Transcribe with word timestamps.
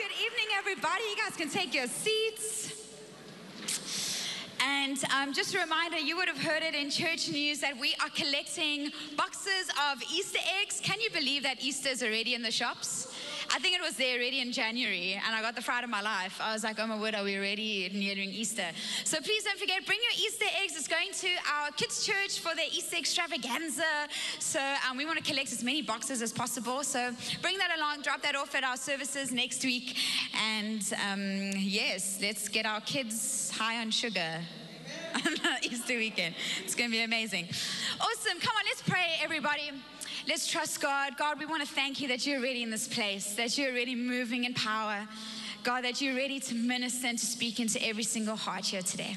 good 0.00 0.12
evening, 0.12 0.46
everybody. 0.56 1.02
You 1.10 1.16
guys 1.22 1.36
can 1.36 1.50
take 1.50 1.74
your 1.74 1.86
seats. 1.86 2.72
And 4.64 4.96
um, 5.14 5.34
just 5.34 5.54
a 5.54 5.58
reminder, 5.58 5.98
you 5.98 6.16
would 6.16 6.28
have 6.28 6.38
heard 6.38 6.62
it 6.62 6.74
in 6.74 6.88
church 6.90 7.28
news 7.28 7.60
that 7.60 7.78
we 7.78 7.94
are 8.02 8.08
collecting 8.08 8.92
boxes 9.14 9.68
of 9.90 10.02
Easter 10.10 10.38
eggs. 10.62 10.80
Can 10.82 11.02
you 11.02 11.10
believe 11.10 11.42
that 11.42 11.62
Easter 11.62 11.90
is 11.90 12.02
already 12.02 12.32
in 12.32 12.40
the 12.40 12.50
shops? 12.50 13.14
I 13.52 13.58
think 13.58 13.74
it 13.74 13.82
was 13.82 13.96
there 13.96 14.16
already 14.16 14.40
in 14.40 14.52
January, 14.52 15.20
and 15.26 15.34
I 15.34 15.42
got 15.42 15.56
the 15.56 15.62
fright 15.62 15.82
of 15.82 15.90
my 15.90 16.00
life. 16.00 16.38
I 16.40 16.52
was 16.52 16.62
like, 16.62 16.78
oh 16.78 16.86
my 16.86 17.00
word, 17.00 17.16
are 17.16 17.24
we 17.24 17.36
already 17.36 17.90
nearing 17.92 18.30
Easter? 18.30 18.66
So 19.02 19.18
please 19.20 19.42
don't 19.42 19.58
forget, 19.58 19.84
bring 19.84 19.98
your 20.02 20.26
Easter 20.26 20.44
eggs. 20.62 20.76
It's 20.76 20.86
going 20.86 21.10
to 21.12 21.28
our 21.52 21.72
kids' 21.72 22.06
church 22.06 22.38
for 22.38 22.54
their 22.54 22.66
Easter 22.72 22.96
extravaganza. 22.96 23.82
So 24.38 24.60
um, 24.88 24.96
we 24.96 25.04
want 25.04 25.18
to 25.18 25.24
collect 25.24 25.50
as 25.50 25.64
many 25.64 25.82
boxes 25.82 26.22
as 26.22 26.32
possible. 26.32 26.84
So 26.84 27.10
bring 27.42 27.58
that 27.58 27.76
along, 27.76 28.02
drop 28.02 28.22
that 28.22 28.36
off 28.36 28.54
at 28.54 28.62
our 28.62 28.76
services 28.76 29.32
next 29.32 29.64
week. 29.64 29.96
And 30.40 30.82
um, 31.10 31.50
yes, 31.56 32.20
let's 32.22 32.48
get 32.48 32.66
our 32.66 32.80
kids 32.80 33.50
high 33.50 33.80
on 33.80 33.90
sugar. 33.90 34.40
Easter 35.62 35.96
weekend. 35.96 36.36
It's 36.62 36.76
going 36.76 36.90
to 36.90 36.96
be 36.96 37.02
amazing. 37.02 37.48
Awesome. 38.00 38.38
Come 38.40 38.54
on, 38.56 38.62
let's 38.66 38.82
pray, 38.82 39.18
everybody. 39.20 39.72
Let's 40.28 40.46
trust 40.46 40.80
God. 40.80 41.16
God, 41.16 41.38
we 41.38 41.46
want 41.46 41.62
to 41.62 41.68
thank 41.68 42.00
you 42.00 42.08
that 42.08 42.26
you're 42.26 42.40
ready 42.40 42.62
in 42.62 42.70
this 42.70 42.86
place, 42.86 43.34
that 43.34 43.56
you're 43.56 43.72
ready 43.72 43.94
moving 43.94 44.44
in 44.44 44.54
power. 44.54 45.06
God, 45.62 45.84
that 45.84 46.00
you're 46.00 46.14
ready 46.14 46.40
to 46.40 46.54
minister 46.54 47.06
and 47.06 47.18
to 47.18 47.26
speak 47.26 47.60
into 47.60 47.84
every 47.86 48.02
single 48.02 48.36
heart 48.36 48.64
here 48.64 48.82
today. 48.82 49.16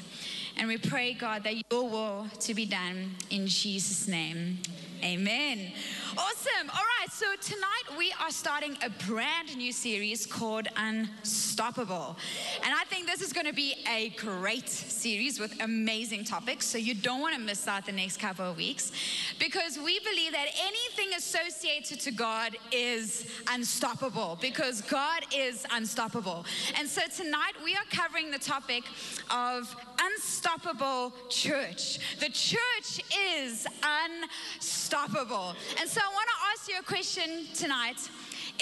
And 0.56 0.68
we 0.68 0.78
pray, 0.78 1.14
God, 1.14 1.44
that 1.44 1.54
your 1.70 1.88
will 1.88 2.26
to 2.40 2.54
be 2.54 2.64
done 2.64 3.10
in 3.30 3.46
Jesus' 3.46 4.06
name. 4.06 4.58
Amen. 5.02 5.72
Awesome. 6.16 6.70
All 6.70 6.84
right, 7.00 7.12
so 7.12 7.26
tonight 7.42 7.98
we 7.98 8.14
are 8.20 8.30
starting 8.30 8.78
a 8.82 8.88
brand 9.06 9.54
new 9.54 9.70
series 9.70 10.24
called 10.24 10.68
Unstoppable. 10.76 12.16
And 12.64 12.72
I 12.72 12.84
think 12.84 13.06
this 13.06 13.20
is 13.20 13.32
going 13.32 13.44
to 13.46 13.52
be 13.52 13.74
a 13.86 14.10
great 14.10 14.68
series 14.68 15.38
with 15.38 15.60
amazing 15.60 16.24
topics. 16.24 16.64
So 16.64 16.78
you 16.78 16.94
don't 16.94 17.20
want 17.20 17.34
to 17.34 17.40
miss 17.40 17.68
out 17.68 17.84
the 17.84 17.92
next 17.92 18.16
couple 18.16 18.48
of 18.48 18.56
weeks 18.56 18.92
because 19.38 19.76
we 19.76 19.98
believe 20.00 20.32
that 20.32 20.46
anything 20.58 21.12
associated 21.18 22.00
to 22.00 22.10
God 22.10 22.56
is 22.72 23.28
unstoppable 23.50 24.38
because 24.40 24.80
God 24.80 25.24
is 25.34 25.66
unstoppable. 25.72 26.46
And 26.78 26.88
so 26.88 27.02
tonight 27.14 27.52
we 27.62 27.74
are 27.74 27.84
covering 27.90 28.30
the 28.30 28.38
topic 28.38 28.84
of 29.30 29.74
unstoppable 30.06 31.12
church. 31.28 31.98
The 32.20 32.28
church 32.28 33.02
is 33.36 33.66
unstoppable. 33.82 35.54
And 35.80 35.88
so 35.88 36.00
I 36.00 36.12
want 36.12 36.28
to 36.28 36.34
ask 36.52 36.68
you 36.68 36.78
a 36.78 36.82
question 36.82 37.46
tonight 37.54 38.08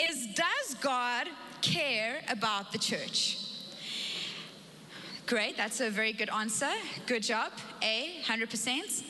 is 0.00 0.28
does 0.34 0.74
God 0.80 1.28
care 1.60 2.22
about 2.28 2.72
the 2.72 2.78
church? 2.78 3.38
Great, 5.26 5.56
that's 5.56 5.80
a 5.80 5.90
very 5.90 6.12
good 6.12 6.30
answer. 6.30 6.70
Good 7.06 7.22
job. 7.22 7.52
A, 7.82 8.20
100%. 8.24 9.04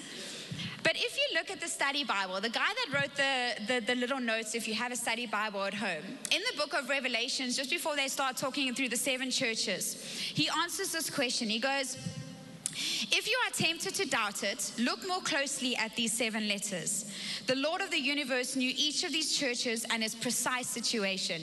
But 0.83 0.97
if 0.97 1.17
you 1.17 1.39
look 1.39 1.51
at 1.51 1.61
the 1.61 1.69
study 1.69 2.05
Bible, 2.05 2.41
the 2.41 2.49
guy 2.49 2.69
that 2.75 2.95
wrote 2.95 3.15
the, 3.15 3.55
the, 3.67 3.81
the, 3.87 3.95
little 3.95 4.21
notes, 4.21 4.55
if 4.55 4.67
you 4.67 4.75
have 4.75 4.91
a 4.91 4.97
study 4.97 5.27
Bible 5.27 5.63
at 5.63 5.75
home, 5.75 6.03
in 6.31 6.41
the 6.51 6.57
book 6.57 6.75
of 6.75 6.89
Revelations, 6.89 7.57
just 7.57 7.71
before 7.71 7.95
they 7.95 8.09
start 8.09 8.37
talking 8.37 8.75
through 8.75 8.89
the 8.89 8.97
seven 8.97 9.31
churches, 9.31 9.95
he 9.95 10.49
answers 10.61 10.93
this 10.93 11.09
question. 11.09 11.49
He 11.49 11.61
goes, 11.61 11.97
if 12.75 13.27
you 13.27 13.37
are 13.47 13.51
tempted 13.53 13.95
to 13.97 14.09
doubt 14.09 14.43
it, 14.43 14.73
look 14.79 15.07
more 15.07 15.21
closely 15.21 15.77
at 15.77 15.95
these 15.97 16.13
seven 16.13 16.49
letters. 16.49 17.05
The 17.47 17.57
Lord 17.57 17.81
of 17.81 17.91
the 17.91 18.01
universe 18.01 18.57
knew 18.57 18.73
each 18.77 19.05
of 19.05 19.13
these 19.13 19.37
churches 19.37 19.85
and 19.91 20.03
its 20.03 20.15
precise 20.15 20.69
situation. 20.69 21.43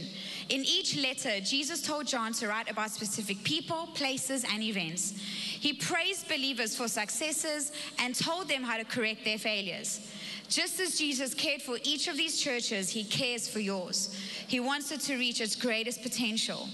In 0.50 0.64
each 0.66 0.98
letter, 0.98 1.40
Jesus 1.40 1.82
told 1.82 2.08
John 2.08 2.34
to 2.34 2.48
write 2.48 2.70
about 2.70 2.92
specific 2.92 3.44
people, 3.44 3.88
places, 3.94 4.44
and 4.52 4.64
events. 4.64 5.12
He 5.12 5.74
praised 5.74 6.28
believers 6.28 6.76
for 6.76 6.88
successes 6.88 7.72
and 8.00 8.16
told 8.16 8.48
them 8.48 8.64
how 8.64 8.78
to 8.78 8.86
correct 8.86 9.24
their 9.24 9.38
failures. 9.38 10.10
Just 10.50 10.80
as 10.80 10.98
Jesus 10.98 11.36
cared 11.36 11.62
for 11.62 11.78
each 11.84 12.08
of 12.08 12.18
these 12.18 12.42
churches, 12.42 12.90
he 12.90 13.04
cares 13.04 13.48
for 13.48 13.60
yours. 13.60 14.16
He 14.48 14.60
wants 14.60 14.92
it 14.92 15.02
to 15.02 15.16
reach 15.16 15.42
its 15.42 15.56
greatest 15.56 16.02
potential. 16.02 16.68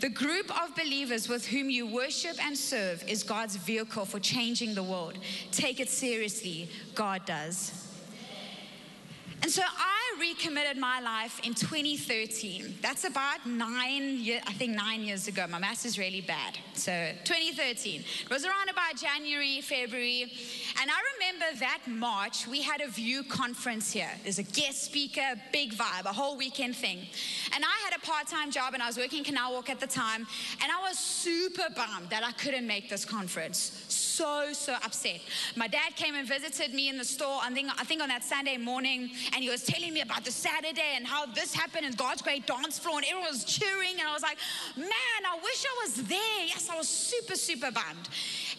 The 0.00 0.08
group 0.08 0.50
of 0.62 0.74
believers 0.74 1.28
with 1.28 1.46
whom 1.46 1.68
you 1.68 1.86
worship 1.86 2.42
and 2.42 2.56
serve 2.56 3.04
is 3.06 3.22
God's 3.22 3.56
vehicle 3.56 4.06
for 4.06 4.18
changing 4.18 4.74
the 4.74 4.82
world. 4.82 5.18
Take 5.52 5.78
it 5.78 5.90
seriously, 5.90 6.70
God 6.94 7.26
does. 7.26 7.86
And 9.42 9.50
so 9.50 9.62
I 9.62 10.18
recommitted 10.20 10.76
my 10.76 11.00
life 11.00 11.40
in 11.44 11.54
2013. 11.54 12.78
That's 12.82 13.04
about 13.04 13.46
nine, 13.46 14.20
I 14.46 14.52
think 14.52 14.74
nine 14.74 15.02
years 15.02 15.28
ago. 15.28 15.46
My 15.48 15.58
math 15.58 15.86
is 15.86 15.98
really 15.98 16.20
bad. 16.20 16.58
So 16.74 17.12
2013. 17.24 18.04
It 18.24 18.30
was 18.30 18.44
around 18.44 18.59
about 18.68 18.96
January, 18.96 19.60
February. 19.60 20.32
And 20.80 20.90
I 20.90 21.00
remember 21.14 21.58
that 21.60 21.80
March, 21.86 22.46
we 22.46 22.62
had 22.62 22.80
a 22.80 22.88
VIEW 22.88 23.28
conference 23.28 23.92
here. 23.92 24.10
There's 24.22 24.38
a 24.38 24.42
guest 24.42 24.84
speaker, 24.84 25.40
big 25.52 25.74
vibe, 25.74 26.04
a 26.04 26.12
whole 26.12 26.36
weekend 26.36 26.76
thing. 26.76 27.06
And 27.54 27.64
I 27.64 27.84
had 27.84 27.96
a 27.96 28.00
part-time 28.04 28.50
job 28.50 28.74
and 28.74 28.82
I 28.82 28.86
was 28.86 28.96
working 28.96 29.24
Canal 29.24 29.52
Walk 29.52 29.70
at 29.70 29.80
the 29.80 29.86
time. 29.86 30.26
And 30.62 30.72
I 30.72 30.80
was 30.88 30.98
super 30.98 31.68
bummed 31.74 32.10
that 32.10 32.24
I 32.24 32.32
couldn't 32.32 32.66
make 32.66 32.88
this 32.88 33.04
conference. 33.04 33.84
So, 33.88 34.52
so 34.52 34.74
upset. 34.84 35.20
My 35.56 35.66
dad 35.66 35.96
came 35.96 36.14
and 36.14 36.28
visited 36.28 36.74
me 36.74 36.88
in 36.88 36.98
the 36.98 37.04
store, 37.04 37.38
I 37.42 37.52
think, 37.52 37.70
I 37.78 37.84
think 37.84 38.02
on 38.02 38.08
that 38.08 38.24
Sunday 38.24 38.56
morning 38.56 39.10
and 39.32 39.42
he 39.42 39.50
was 39.50 39.62
telling 39.62 39.94
me 39.94 40.00
about 40.00 40.24
the 40.24 40.32
Saturday 40.32 40.94
and 40.96 41.06
how 41.06 41.26
this 41.26 41.54
happened 41.54 41.86
and 41.86 41.96
God's 41.96 42.22
great 42.22 42.46
dance 42.46 42.78
floor, 42.78 42.96
and 42.96 43.06
everyone 43.06 43.30
was 43.30 43.44
cheering. 43.44 43.98
And 43.98 44.08
I 44.08 44.12
was 44.12 44.22
like, 44.22 44.38
man, 44.76 45.20
I 45.26 45.36
wish 45.42 45.64
I 45.64 45.86
was 45.86 45.94
there. 46.08 46.46
Yes, 46.46 46.68
I 46.70 46.76
was 46.76 46.88
super, 46.88 47.36
super 47.36 47.70
bummed. 47.70 48.08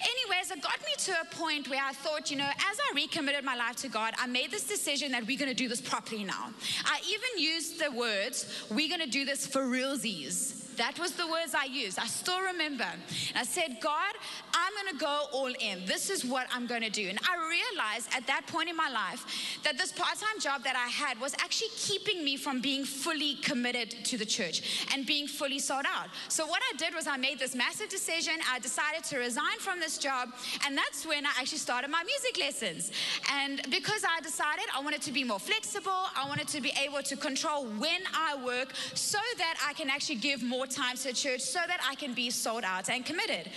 Anyways, 0.01 0.51
it 0.51 0.61
got 0.61 0.79
me 0.79 0.93
to 0.97 1.11
a 1.21 1.35
point 1.35 1.69
where 1.69 1.83
I 1.83 1.93
thought, 1.93 2.31
you 2.31 2.37
know, 2.37 2.47
as 2.47 2.77
I 2.89 2.95
recommitted 2.95 3.43
my 3.43 3.55
life 3.55 3.75
to 3.77 3.87
God, 3.87 4.13
I 4.17 4.27
made 4.27 4.51
this 4.51 4.63
decision 4.63 5.11
that 5.11 5.25
we're 5.25 5.37
going 5.37 5.49
to 5.49 5.55
do 5.55 5.67
this 5.67 5.81
properly 5.81 6.23
now. 6.23 6.49
I 6.85 6.99
even 7.07 7.43
used 7.43 7.79
the 7.79 7.91
words, 7.91 8.65
we're 8.69 8.89
going 8.89 9.01
to 9.01 9.09
do 9.09 9.25
this 9.25 9.45
for 9.45 9.61
realsies. 9.61 10.61
That 10.77 10.97
was 10.99 11.11
the 11.11 11.27
words 11.27 11.53
I 11.53 11.65
used. 11.65 11.99
I 11.99 12.07
still 12.07 12.41
remember. 12.41 12.87
I 13.35 13.43
said, 13.43 13.77
God, 13.81 14.13
I'm 14.53 14.73
going 14.73 14.97
to 14.97 14.99
go 14.99 15.25
all 15.31 15.53
in. 15.59 15.85
This 15.85 16.09
is 16.09 16.25
what 16.25 16.47
I'm 16.51 16.65
going 16.65 16.81
to 16.81 16.89
do. 16.89 17.09
And 17.09 17.19
I 17.19 17.35
realized 17.37 18.09
at 18.15 18.25
that 18.27 18.47
point 18.47 18.69
in 18.69 18.75
my 18.75 18.89
life 18.89 19.59
that 19.63 19.77
this 19.77 19.91
part 19.91 20.17
time 20.17 20.39
job 20.39 20.63
that 20.63 20.75
I 20.75 20.89
had 20.89 21.19
was 21.19 21.33
actually 21.35 21.69
keeping 21.75 22.23
me 22.23 22.37
from 22.37 22.61
being 22.61 22.85
fully 22.85 23.35
committed 23.35 24.05
to 24.05 24.17
the 24.17 24.25
church 24.25 24.87
and 24.93 25.05
being 25.05 25.27
fully 25.27 25.59
sold 25.59 25.85
out. 25.85 26.07
So, 26.29 26.47
what 26.47 26.61
I 26.73 26.77
did 26.77 26.95
was 26.95 27.05
I 27.05 27.17
made 27.17 27.39
this 27.39 27.55
massive 27.55 27.89
decision. 27.89 28.33
I 28.49 28.59
decided 28.59 29.03
to 29.05 29.17
resign 29.17 29.59
from 29.59 29.79
this 29.79 29.90
job. 29.97 30.29
And 30.65 30.77
that's 30.77 31.05
when 31.05 31.25
I 31.25 31.29
actually 31.39 31.59
started 31.59 31.89
my 31.89 32.03
music 32.03 32.37
lessons. 32.39 32.91
And 33.31 33.61
because 33.69 34.03
I 34.03 34.21
decided 34.21 34.65
I 34.75 34.81
wanted 34.81 35.01
to 35.03 35.11
be 35.11 35.23
more 35.23 35.39
flexible, 35.39 35.91
I 36.15 36.27
wanted 36.27 36.47
to 36.49 36.61
be 36.61 36.73
able 36.83 37.01
to 37.03 37.15
control 37.15 37.65
when 37.65 38.01
I 38.13 38.35
work 38.43 38.73
so 38.93 39.19
that 39.37 39.55
I 39.65 39.73
can 39.73 39.89
actually 39.89 40.15
give 40.15 40.43
more 40.43 40.67
time 40.67 40.97
to 40.97 41.13
church 41.13 41.41
so 41.41 41.59
that 41.67 41.79
I 41.87 41.95
can 41.95 42.13
be 42.13 42.29
sold 42.29 42.63
out 42.63 42.89
and 42.89 43.05
committed. 43.05 43.49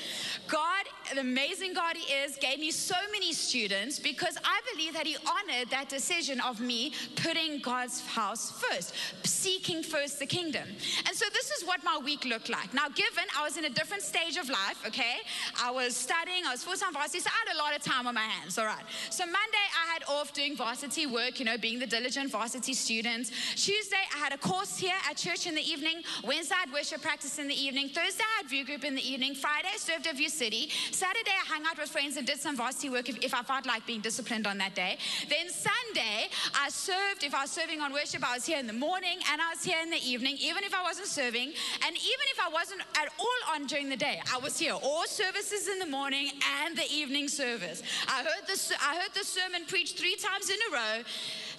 God, 0.49 0.85
the 1.13 1.21
amazing 1.21 1.75
God 1.75 1.97
He 1.97 2.13
is, 2.13 2.37
gave 2.37 2.59
me 2.59 2.71
so 2.71 2.97
many 3.13 3.33
students 3.33 3.99
because 3.99 4.37
I 4.45 4.61
believe 4.73 4.95
that 4.95 5.07
He 5.07 5.17
honored 5.17 5.71
that 5.71 5.89
decision 5.89 6.41
of 6.41 6.61
me 6.61 6.93
putting 7.17 7.61
God's 7.61 8.01
house 8.07 8.51
first, 8.51 8.95
seeking 9.25 9.83
first 9.83 10.19
the 10.19 10.27
kingdom. 10.27 10.69
And 11.07 11.17
so 11.17 11.27
this 11.33 11.51
is 11.51 11.67
what 11.67 11.85
my 11.85 11.99
week 11.99 12.25
looked 12.25 12.49
like. 12.49 12.73
Now, 12.75 12.89
given 12.89 13.25
I 13.39 13.45
was 13.45 13.57
in 13.57 13.65
a 13.65 13.71
different 13.71 14.03
stage 14.03 14.37
of 14.37 14.49
life, 14.49 14.83
okay, 14.87 15.17
I 15.61 15.71
was 15.71 15.97
studying, 15.97 16.24
I 16.27 16.53
was 16.53 16.65
full 16.65 16.75
time 16.75 16.93
varsity, 16.95 17.21
so 17.21 17.29
I 17.29 17.49
had 17.49 17.55
a 17.55 17.59
lot 17.59 17.77
of 17.77 17.83
time 17.83 18.07
on 18.07 18.15
my 18.15 18.23
hands, 18.23 18.59
all 18.59 18.65
right. 18.65 18.85
So 19.11 19.25
Monday, 19.25 19.67
I 19.77 19.93
had 19.93 20.05
off 20.09 20.33
doing 20.33 20.57
varsity 20.57 21.07
work, 21.07 21.39
you 21.39 21.45
know, 21.45 21.59
being 21.59 21.79
the 21.79 21.87
diligent 21.87 22.31
varsity 22.31 22.73
student. 22.73 23.31
Tuesday, 23.57 24.01
I 24.15 24.19
had 24.19 24.33
a 24.33 24.39
course 24.39 24.79
here 24.79 24.97
at 25.09 25.19
church 25.19 25.47
in 25.47 25.55
the 25.55 25.61
evening. 25.61 26.03
Wednesday, 26.25 26.55
I 26.57 26.61
had 26.61 26.73
worship 26.73 27.03
practice 27.03 27.39
in 27.39 27.47
the 27.47 27.55
evening. 27.55 27.91
Thursday, 27.91 28.23
I 28.23 28.43
had 28.43 28.51
VIEW 28.51 28.65
group 28.65 28.85
in 28.85 28.95
the 28.95 29.07
evening. 29.07 29.35
Friday, 29.35 29.69
I 29.75 29.77
served 29.77 30.07
at 30.07 30.17
VIEW 30.17 30.31
City. 30.31 30.71
Saturday, 30.93 31.31
I 31.31 31.47
hung 31.47 31.67
out 31.67 31.79
with 31.79 31.91
friends 31.91 32.17
and 32.17 32.27
did 32.27 32.41
some 32.41 32.57
varsity 32.57 32.89
work 32.89 33.09
if, 33.11 33.19
if 33.23 33.35
I 33.35 33.43
felt 33.43 33.67
like 33.67 33.87
being 33.87 34.01
disciplined 34.01 34.47
on 34.47 34.57
that 34.59 34.75
day. 34.75 34.97
Then 35.29 35.51
Sunday, 35.51 36.31
I 36.59 36.71
served. 36.71 37.23
If 37.23 37.35
I 37.35 37.43
was 37.43 37.51
serving 37.51 37.81
on 37.81 37.93
worship, 37.93 38.27
I 38.27 38.35
was 38.35 38.47
here 38.47 38.59
in 38.59 38.67
the 38.67 38.73
morning 38.73 39.19
and 39.31 39.43
I 39.43 39.51
was 39.51 39.63
here 39.63 39.83
in 39.83 39.91
the 39.91 40.03
evening, 40.09 40.39
even 40.41 40.65
if 40.65 40.75
I 40.75 40.83
wasn't 40.83 41.09
serving. 41.09 41.53
And 41.85 41.97
even 41.97 42.27
if 42.33 42.41
I 42.41 42.49
wasn't 42.49 42.81
at 42.97 43.13
all 43.19 43.55
on 43.55 43.67
during 43.67 43.91
the 43.91 43.97
day, 43.97 44.21
I 44.33 44.39
was 44.39 44.59
here. 44.59 44.73
All 44.73 45.05
services 45.07 45.69
in 45.69 45.79
the 45.79 45.87
morning 45.87 46.14
and 46.15 46.77
the 46.77 46.91
evening 46.91 47.29
service. 47.29 47.83
I 48.09 48.23
heard 48.23 48.47
the, 48.47 48.75
I 48.81 48.97
heard 48.97 49.15
the 49.15 49.25
sermon 49.25 49.65
preached 49.67 49.99
three 49.99 50.17
times 50.17 50.51
in 50.51 50.57
a 50.71 50.75
row. 50.75 51.03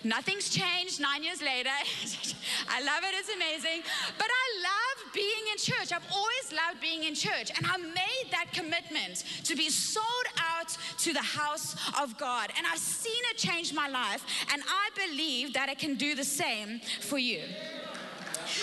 Nothing's 0.03 0.49
changed 0.49 1.01
nine 1.01 1.23
years 1.23 1.41
later. 1.41 1.69
I 2.69 2.81
love 2.81 3.03
it, 3.03 3.15
it's 3.15 3.33
amazing. 3.33 3.81
But 4.17 4.27
I 4.27 4.61
love 4.61 5.13
being 5.13 5.45
in 5.51 5.57
church. 5.57 5.91
I've 5.91 6.07
always 6.11 6.51
loved 6.51 6.79
being 6.79 7.03
in 7.03 7.15
church. 7.15 7.51
And 7.57 7.65
I 7.65 7.77
made 7.77 8.31
that 8.31 8.51
commitment 8.53 9.23
to 9.45 9.55
be 9.55 9.69
sold 9.69 10.05
out 10.37 10.77
to 10.99 11.13
the 11.13 11.21
house 11.21 11.75
of 11.99 12.17
God. 12.17 12.51
And 12.57 12.67
I've 12.67 12.79
seen 12.79 13.21
it 13.31 13.37
change 13.37 13.73
my 13.73 13.87
life. 13.87 14.23
And 14.53 14.61
I 14.67 15.07
believe 15.07 15.53
that 15.53 15.69
it 15.69 15.79
can 15.79 15.95
do 15.95 16.13
the 16.15 16.23
same 16.23 16.81
for 17.01 17.17
you. 17.17 17.41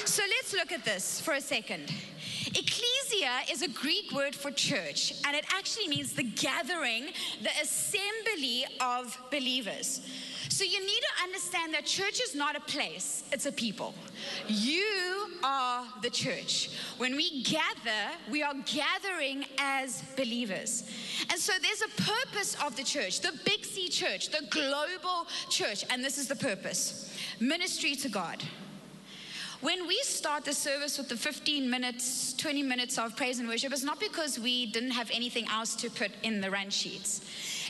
So 0.04 0.22
let's 0.22 0.54
look 0.54 0.72
at 0.72 0.84
this 0.84 1.20
for 1.20 1.34
a 1.34 1.40
second. 1.40 1.92
Ecclesia 2.54 3.50
is 3.50 3.62
a 3.62 3.68
Greek 3.68 4.12
word 4.12 4.34
for 4.34 4.50
church, 4.50 5.14
and 5.26 5.34
it 5.34 5.44
actually 5.54 5.88
means 5.88 6.12
the 6.12 6.22
gathering, 6.22 7.06
the 7.40 7.50
assembly 7.62 8.66
of 8.80 9.16
believers. 9.30 10.02
So 10.50 10.64
you 10.64 10.80
need 10.80 11.00
to 11.00 11.22
understand 11.22 11.72
that 11.72 11.86
church 11.86 12.20
is 12.20 12.34
not 12.34 12.54
a 12.56 12.60
place, 12.60 13.24
it's 13.32 13.46
a 13.46 13.52
people. 13.52 13.94
You 14.48 15.30
are 15.42 15.86
the 16.02 16.10
church. 16.10 16.70
When 16.98 17.16
we 17.16 17.42
gather, 17.42 18.18
we 18.30 18.42
are 18.42 18.54
gathering 18.66 19.46
as 19.58 20.02
believers. 20.14 20.84
And 21.30 21.40
so 21.40 21.54
there's 21.62 21.80
a 21.80 22.02
purpose 22.02 22.54
of 22.62 22.76
the 22.76 22.84
church, 22.84 23.20
the 23.20 23.32
Big 23.46 23.64
C 23.64 23.88
church, 23.88 24.28
the 24.28 24.46
global 24.50 25.26
church, 25.48 25.84
and 25.88 26.04
this 26.04 26.18
is 26.18 26.28
the 26.28 26.36
purpose 26.36 27.16
ministry 27.40 27.94
to 27.96 28.08
God. 28.08 28.42
When 29.62 29.86
we 29.86 29.96
start 30.02 30.44
the 30.44 30.52
service 30.52 30.98
with 30.98 31.08
the 31.08 31.16
15 31.16 31.70
minutes, 31.70 32.32
20 32.32 32.64
minutes 32.64 32.98
of 32.98 33.14
praise 33.14 33.38
and 33.38 33.48
worship, 33.48 33.72
it's 33.72 33.84
not 33.84 34.00
because 34.00 34.36
we 34.36 34.66
didn't 34.66 34.90
have 34.90 35.08
anything 35.14 35.46
else 35.46 35.76
to 35.76 35.88
put 35.88 36.10
in 36.24 36.40
the 36.40 36.50
run 36.50 36.68
sheets 36.68 37.20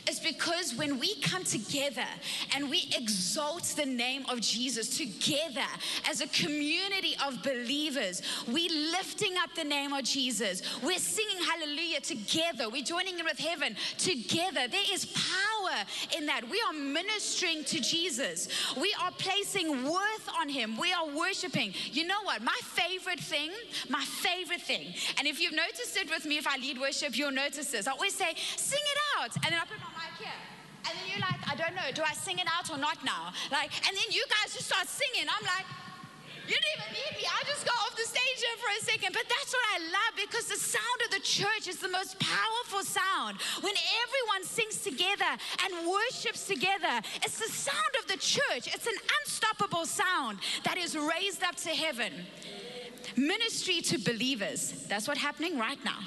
is 0.08 0.20
because 0.20 0.74
when 0.74 0.98
we 0.98 1.14
come 1.20 1.44
together 1.44 2.06
and 2.54 2.68
we 2.68 2.88
exalt 2.96 3.64
the 3.76 3.86
name 3.86 4.24
of 4.28 4.40
Jesus 4.40 4.96
together 4.96 5.66
as 6.08 6.20
a 6.20 6.26
community 6.28 7.14
of 7.24 7.42
believers, 7.42 8.22
we 8.48 8.68
lifting 8.68 9.34
up 9.42 9.54
the 9.54 9.64
name 9.64 9.92
of 9.92 10.04
Jesus. 10.04 10.62
We're 10.82 10.98
singing 10.98 11.44
hallelujah 11.44 12.00
together. 12.00 12.68
We're 12.68 12.84
joining 12.84 13.18
in 13.18 13.24
with 13.24 13.38
heaven 13.38 13.76
together. 13.98 14.68
There 14.68 14.92
is 14.92 15.06
power 15.06 15.84
in 16.16 16.26
that. 16.26 16.48
We 16.48 16.62
are 16.66 16.72
ministering 16.72 17.64
to 17.64 17.80
Jesus. 17.80 18.48
We 18.76 18.94
are 19.02 19.12
placing 19.12 19.84
worth 19.84 20.28
on 20.38 20.48
him. 20.48 20.76
We 20.76 20.92
are 20.92 21.06
worshiping. 21.16 21.74
You 21.92 22.06
know 22.06 22.22
what? 22.24 22.42
My 22.42 22.58
favorite 22.62 23.20
thing, 23.20 23.50
my 23.88 24.04
favorite 24.04 24.62
thing, 24.62 24.94
and 25.18 25.26
if 25.26 25.40
you've 25.40 25.52
noticed 25.52 25.96
it 25.96 26.10
with 26.10 26.24
me, 26.24 26.38
if 26.38 26.46
I 26.46 26.56
lead 26.56 26.80
worship, 26.80 27.16
you'll 27.16 27.30
notice 27.30 27.70
this. 27.70 27.86
I 27.86 27.92
always 27.92 28.14
say, 28.14 28.34
sing 28.56 28.80
it 28.82 29.20
out. 29.20 29.34
And 29.36 29.52
then 29.52 29.60
I 29.60 29.64
put 29.64 29.78
my 29.78 29.91
here. 30.22 30.40
And 30.86 30.92
then 30.98 31.06
you're 31.10 31.22
like, 31.22 31.38
I 31.46 31.54
don't 31.54 31.74
know, 31.74 31.90
do 31.94 32.02
I 32.02 32.14
sing 32.14 32.38
it 32.38 32.46
out 32.50 32.70
or 32.70 32.78
not 32.78 33.04
now? 33.04 33.34
Like, 33.50 33.70
and 33.86 33.94
then 33.94 34.08
you 34.10 34.24
guys 34.26 34.54
just 34.54 34.66
start 34.66 34.86
singing. 34.88 35.26
I'm 35.30 35.46
like, 35.46 35.66
you 36.42 36.58
didn't 36.58 36.74
even 36.74 36.90
need 36.90 37.22
me. 37.22 37.24
I 37.30 37.40
just 37.46 37.64
go 37.64 37.70
off 37.86 37.94
the 37.94 38.02
stage 38.02 38.38
here 38.42 38.58
for 38.58 38.70
a 38.74 38.82
second. 38.82 39.14
But 39.14 39.30
that's 39.30 39.52
what 39.54 39.66
I 39.74 39.78
love 39.94 40.12
because 40.18 40.46
the 40.50 40.58
sound 40.58 40.98
of 41.06 41.10
the 41.14 41.22
church 41.22 41.68
is 41.68 41.78
the 41.78 41.88
most 41.88 42.18
powerful 42.18 42.82
sound. 42.82 43.38
When 43.62 43.74
everyone 44.02 44.42
sings 44.42 44.82
together 44.82 45.38
and 45.62 45.86
worships 45.86 46.46
together, 46.46 46.98
it's 47.22 47.38
the 47.38 47.52
sound 47.52 47.94
of 48.02 48.08
the 48.08 48.18
church. 48.18 48.66
It's 48.74 48.86
an 48.86 48.98
unstoppable 49.22 49.86
sound 49.86 50.38
that 50.64 50.78
is 50.78 50.96
raised 50.98 51.44
up 51.44 51.54
to 51.62 51.70
heaven. 51.70 52.12
Ministry 53.16 53.80
to 53.82 53.98
believers. 53.98 54.84
That's 54.88 55.08
what's 55.08 55.20
happening 55.20 55.58
right 55.58 55.78
now 55.84 55.98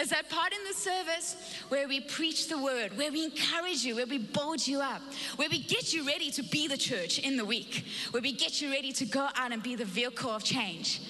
is 0.00 0.10
that 0.10 0.28
part 0.28 0.52
in 0.52 0.58
the 0.66 0.74
service 0.74 1.36
where 1.68 1.88
we 1.88 2.00
preach 2.00 2.48
the 2.48 2.60
word, 2.60 2.96
where 2.96 3.12
we 3.12 3.24
encourage 3.24 3.84
you, 3.84 3.96
where 3.96 4.06
we 4.06 4.18
build 4.18 4.66
you 4.66 4.80
up, 4.80 5.02
where 5.36 5.48
we 5.50 5.62
get 5.62 5.92
you 5.92 6.06
ready 6.06 6.30
to 6.30 6.42
be 6.42 6.68
the 6.68 6.76
church 6.76 7.18
in 7.18 7.36
the 7.36 7.44
week, 7.44 7.84
where 8.10 8.22
we 8.22 8.32
get 8.32 8.60
you 8.60 8.70
ready 8.70 8.92
to 8.92 9.04
go 9.04 9.28
out 9.34 9.52
and 9.52 9.62
be 9.62 9.74
the 9.74 9.84
vehicle 9.84 10.30
of 10.30 10.44
change. 10.44 11.02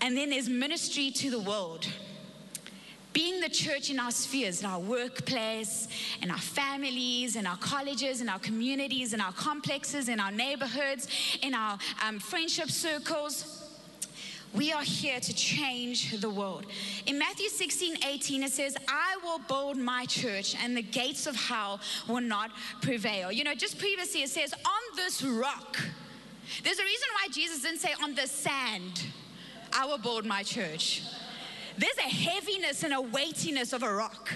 And 0.00 0.16
then 0.16 0.30
there's 0.30 0.48
ministry 0.48 1.10
to 1.12 1.30
the 1.30 1.40
world. 1.40 1.86
Being 3.12 3.40
the 3.40 3.50
church 3.50 3.90
in 3.90 4.00
our 4.00 4.10
spheres, 4.10 4.60
in 4.60 4.66
our 4.66 4.80
workplace, 4.80 5.86
in 6.22 6.30
our 6.30 6.38
families, 6.38 7.36
in 7.36 7.46
our 7.46 7.58
colleges, 7.58 8.22
in 8.22 8.28
our 8.30 8.38
communities, 8.38 9.12
in 9.12 9.20
our 9.20 9.32
complexes, 9.32 10.08
in 10.08 10.18
our 10.18 10.32
neighborhoods, 10.32 11.08
in 11.42 11.52
our 11.52 11.78
um, 12.02 12.18
friendship 12.18 12.70
circles 12.70 13.61
we 14.54 14.72
are 14.72 14.82
here 14.82 15.18
to 15.20 15.32
change 15.34 16.20
the 16.20 16.28
world. 16.28 16.66
In 17.06 17.18
Matthew 17.18 17.48
16, 17.48 17.96
18, 18.06 18.42
it 18.42 18.52
says, 18.52 18.76
I 18.88 19.16
will 19.22 19.38
build 19.38 19.76
my 19.78 20.04
church 20.06 20.54
and 20.62 20.76
the 20.76 20.82
gates 20.82 21.26
of 21.26 21.36
hell 21.36 21.80
will 22.08 22.20
not 22.20 22.50
prevail. 22.80 23.32
You 23.32 23.44
know, 23.44 23.54
just 23.54 23.78
previously 23.78 24.22
it 24.22 24.30
says, 24.30 24.52
on 24.52 24.96
this 24.96 25.22
rock. 25.22 25.78
There's 26.62 26.78
a 26.78 26.84
reason 26.84 27.08
why 27.20 27.32
Jesus 27.32 27.62
didn't 27.62 27.78
say, 27.78 27.94
on 28.02 28.14
the 28.14 28.26
sand, 28.26 29.04
I 29.72 29.86
will 29.86 29.98
build 29.98 30.26
my 30.26 30.42
church. 30.42 31.02
There's 31.78 31.98
a 31.98 32.08
heaviness 32.08 32.82
and 32.84 32.92
a 32.92 33.00
weightiness 33.00 33.72
of 33.72 33.82
a 33.82 33.92
rock. 33.92 34.30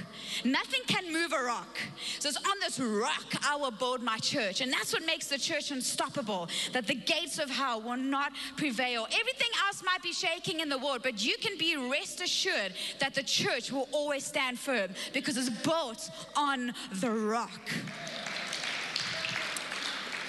Nothing 0.45 0.81
can 0.87 1.13
move 1.13 1.33
a 1.33 1.43
rock. 1.43 1.79
So 2.19 2.29
it's 2.29 2.39
on 2.39 2.59
this 2.61 2.79
rock 2.81 3.35
I 3.47 3.57
will 3.57 3.71
build 3.71 4.03
my 4.03 4.19
church. 4.19 4.61
And 4.61 4.73
that's 4.73 4.93
what 4.93 5.05
makes 5.05 5.29
the 5.29 5.39
church 5.39 5.71
unstoppable, 5.71 6.49
that 6.73 6.87
the 6.87 6.95
gates 6.95 7.39
of 7.39 7.51
hell 7.51 7.81
will 7.81 7.97
not 7.97 8.33
prevail. 8.57 9.07
Everything 9.07 9.51
else 9.67 9.83
might 9.85 10.03
be 10.03 10.13
shaking 10.13 10.61
in 10.61 10.69
the 10.69 10.79
world, 10.79 11.01
but 11.03 11.25
you 11.25 11.37
can 11.39 11.59
be 11.59 11.77
rest 11.77 12.21
assured 12.21 12.73
that 13.01 13.15
the 13.15 13.23
church 13.23 13.71
will 13.71 13.89
always 13.93 14.25
stand 14.25 14.59
firm 14.59 14.91
because 15.13 15.37
it's 15.37 15.51
built 15.51 16.11
on 16.37 16.73
the 17.01 17.11
rock. 17.11 17.71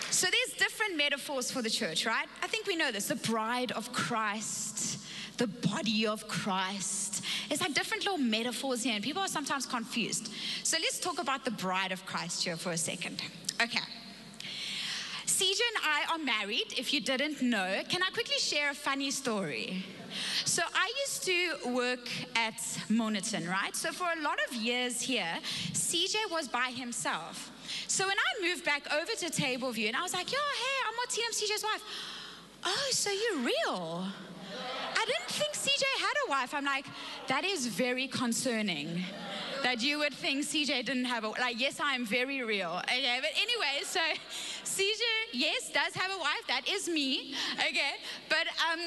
So 0.10 0.28
there's 0.28 0.58
different 0.58 0.98
metaphors 0.98 1.52
for 1.52 1.62
the 1.62 1.70
church, 1.70 2.06
right? 2.06 2.28
I 2.42 2.48
think 2.48 2.66
we 2.66 2.76
know 2.76 2.92
this 2.92 3.08
the 3.08 3.16
bride 3.16 3.72
of 3.74 3.94
Christ 3.94 5.00
the 5.38 5.48
body 5.48 6.08
of 6.08 6.28
Christ. 6.28 7.24
It's 7.50 7.62
like 7.62 7.74
different 7.74 8.04
little 8.04 8.18
metaphors 8.18 8.84
here, 8.84 8.96
and 8.96 9.04
people 9.04 9.22
are 9.22 9.28
sometimes 9.28 9.66
confused. 9.66 10.32
So 10.64 10.78
let's 10.80 11.00
talk 11.00 11.20
about 11.20 11.46
the 11.46 11.52
bride 11.52 11.92
of 11.92 12.06
Christ 12.06 12.44
here 12.44 12.58
for 12.58 12.72
a 12.72 12.78
second. 12.78 13.22
Okay. 13.62 13.80
CJ 15.26 15.60
and 15.76 15.84
I 15.84 16.14
are 16.14 16.18
married, 16.18 16.74
if 16.78 16.94
you 16.94 17.02
didn't 17.02 17.42
know. 17.42 17.82
Can 17.90 18.02
I 18.02 18.10
quickly 18.10 18.40
share 18.40 18.72
a 18.72 18.74
funny 18.74 19.12
story? 19.12 19.86
So 20.46 20.64
I 20.74 20.92
used 21.06 21.26
to 21.26 21.76
work 21.76 22.10
at 22.36 22.58
Milnerton, 22.90 23.48
right? 23.48 23.76
So 23.76 23.92
for 23.92 24.08
a 24.18 24.24
lot 24.24 24.40
of 24.48 24.56
years 24.56 25.02
here, 25.02 25.38
CJ 25.74 26.32
was 26.32 26.48
by 26.48 26.72
himself. 26.76 27.52
So 27.88 28.08
when 28.08 28.18
I 28.18 28.48
moved 28.48 28.66
back 28.66 28.92
over 28.92 29.12
to 29.12 29.26
Tableview, 29.30 29.88
and 29.88 29.96
I 29.96 30.02
was 30.02 30.14
like, 30.14 30.32
yo, 30.32 30.38
hey, 30.38 30.88
I'm 30.88 30.96
Martine, 30.96 31.32
CJ's 31.32 31.64
wife. 31.64 31.84
Oh, 32.64 32.88
so 32.92 33.12
you're 33.12 33.46
real? 33.46 34.08
Didn't 35.08 35.30
think 35.30 35.54
CJ 35.54 35.84
had 36.00 36.14
a 36.28 36.30
wife. 36.30 36.54
I'm 36.54 36.66
like, 36.66 36.86
that 37.28 37.44
is 37.46 37.68
very 37.68 38.08
concerning 38.08 39.04
that 39.64 39.82
you 39.82 40.00
would 40.00 40.14
think 40.14 40.46
CJ 40.46 40.86
didn't 40.86 41.06
have 41.06 41.24
a 41.24 41.30
like 41.30 41.60
yes 41.60 41.80
I 41.80 41.96
am 41.96 42.06
very 42.06 42.44
real 42.44 42.80
okay 42.84 43.20
but 43.20 43.32
anyway 43.36 43.82
so 43.84 44.00
CJ 44.64 45.02
yes 45.34 45.72
does 45.72 45.96
have 45.96 46.12
a 46.12 46.20
wife 46.20 46.46
that 46.48 46.62
is 46.70 46.88
me 46.88 47.34
okay 47.60 47.94
but 48.30 48.46
um 48.70 48.80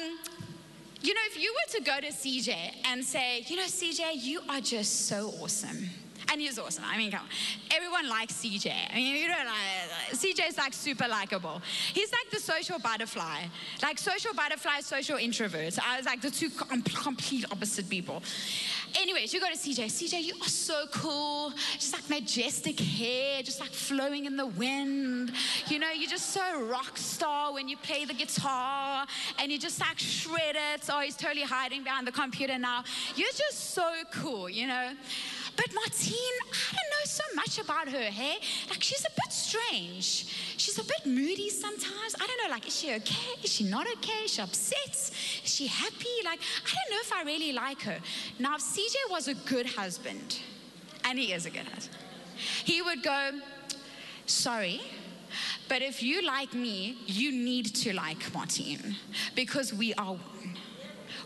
you 1.01 1.13
know 1.13 1.21
if 1.25 1.37
you 1.41 1.53
were 1.53 1.77
to 1.77 1.83
go 1.83 1.99
to 1.99 2.07
CJ 2.07 2.55
and 2.85 3.03
say 3.03 3.43
you 3.47 3.57
know 3.57 3.65
CJ 3.65 4.23
you 4.23 4.41
are 4.49 4.61
just 4.61 5.07
so 5.07 5.33
awesome 5.41 5.89
and 6.31 6.39
he's 6.39 6.57
awesome. 6.57 6.85
I 6.87 6.97
mean, 6.97 7.11
come 7.11 7.21
on. 7.21 7.27
Everyone 7.75 8.07
likes 8.07 8.33
CJ. 8.35 8.71
I 8.91 8.95
mean, 8.95 9.17
you 9.17 9.27
know, 9.27 9.35
like, 9.35 9.80
CJ's 10.11 10.57
like 10.57 10.73
super 10.73 11.07
likable. 11.07 11.61
He's 11.93 12.11
like 12.11 12.29
the 12.31 12.39
social 12.39 12.79
butterfly. 12.79 13.43
Like 13.81 13.97
social 13.97 14.33
butterfly, 14.33 14.81
social 14.81 15.17
introverts. 15.17 15.79
I 15.79 15.97
was 15.97 16.05
like 16.05 16.21
the 16.21 16.31
two 16.31 16.49
com- 16.49 16.81
complete 16.81 17.45
opposite 17.51 17.89
people. 17.89 18.21
Anyways, 18.99 19.33
you 19.33 19.39
go 19.39 19.47
to 19.47 19.57
CJ. 19.57 19.85
CJ, 19.85 20.23
you 20.23 20.33
are 20.41 20.47
so 20.47 20.85
cool. 20.91 21.53
Just 21.73 21.93
like 21.93 22.09
majestic 22.09 22.79
hair, 22.79 23.41
just 23.41 23.59
like 23.59 23.71
flowing 23.71 24.25
in 24.25 24.35
the 24.35 24.47
wind. 24.47 25.31
You 25.67 25.79
know, 25.79 25.91
you're 25.91 26.09
just 26.09 26.31
so 26.31 26.63
rock 26.65 26.97
star 26.97 27.53
when 27.53 27.67
you 27.67 27.77
play 27.77 28.05
the 28.05 28.13
guitar 28.13 29.05
and 29.39 29.51
you 29.51 29.57
just 29.57 29.79
like 29.79 29.97
shred 29.97 30.55
it. 30.73 30.81
Oh, 30.89 30.99
he's 30.99 31.15
totally 31.15 31.43
hiding 31.43 31.83
behind 31.83 32.05
the 32.05 32.11
computer 32.11 32.57
now. 32.57 32.83
You're 33.15 33.29
just 33.35 33.73
so 33.73 33.89
cool, 34.13 34.49
you 34.49 34.67
know. 34.67 34.91
But 35.55 35.73
Martine, 35.73 36.37
I 36.49 36.73
don't 36.73 36.89
know 36.91 37.05
so 37.05 37.23
much 37.35 37.59
about 37.59 37.89
her, 37.89 38.09
hey? 38.11 38.37
Like, 38.69 38.81
she's 38.81 39.01
a 39.05 39.09
bit 39.09 39.31
strange. 39.31 40.25
She's 40.57 40.77
a 40.79 40.83
bit 40.83 41.05
moody 41.05 41.49
sometimes. 41.49 42.15
I 42.15 42.25
don't 42.27 42.43
know, 42.43 42.49
like, 42.49 42.67
is 42.67 42.75
she 42.75 42.93
okay? 42.95 43.33
Is 43.43 43.51
she 43.51 43.65
not 43.65 43.85
okay? 43.97 44.23
Is 44.25 44.33
she 44.33 44.41
upset? 44.41 44.89
Is 44.89 45.41
she 45.43 45.67
happy? 45.67 46.07
Like, 46.23 46.39
I 46.65 46.75
don't 46.75 46.91
know 46.91 47.01
if 47.01 47.13
I 47.13 47.23
really 47.23 47.51
like 47.51 47.81
her. 47.81 47.99
Now, 48.39 48.55
if 48.55 48.61
CJ 48.61 48.95
was 49.09 49.27
a 49.27 49.33
good 49.33 49.65
husband, 49.65 50.39
and 51.03 51.19
he 51.19 51.33
is 51.33 51.45
a 51.45 51.49
good 51.49 51.67
husband, 51.67 51.97
he 52.63 52.81
would 52.81 53.03
go, 53.03 53.31
sorry, 54.25 54.81
but 55.67 55.81
if 55.81 56.01
you 56.03 56.21
like 56.21 56.53
me, 56.53 56.97
you 57.05 57.31
need 57.31 57.73
to 57.75 57.93
like 57.93 58.33
Martine 58.33 58.95
because 59.35 59.73
we 59.73 59.93
are 59.95 60.13
one. 60.13 60.57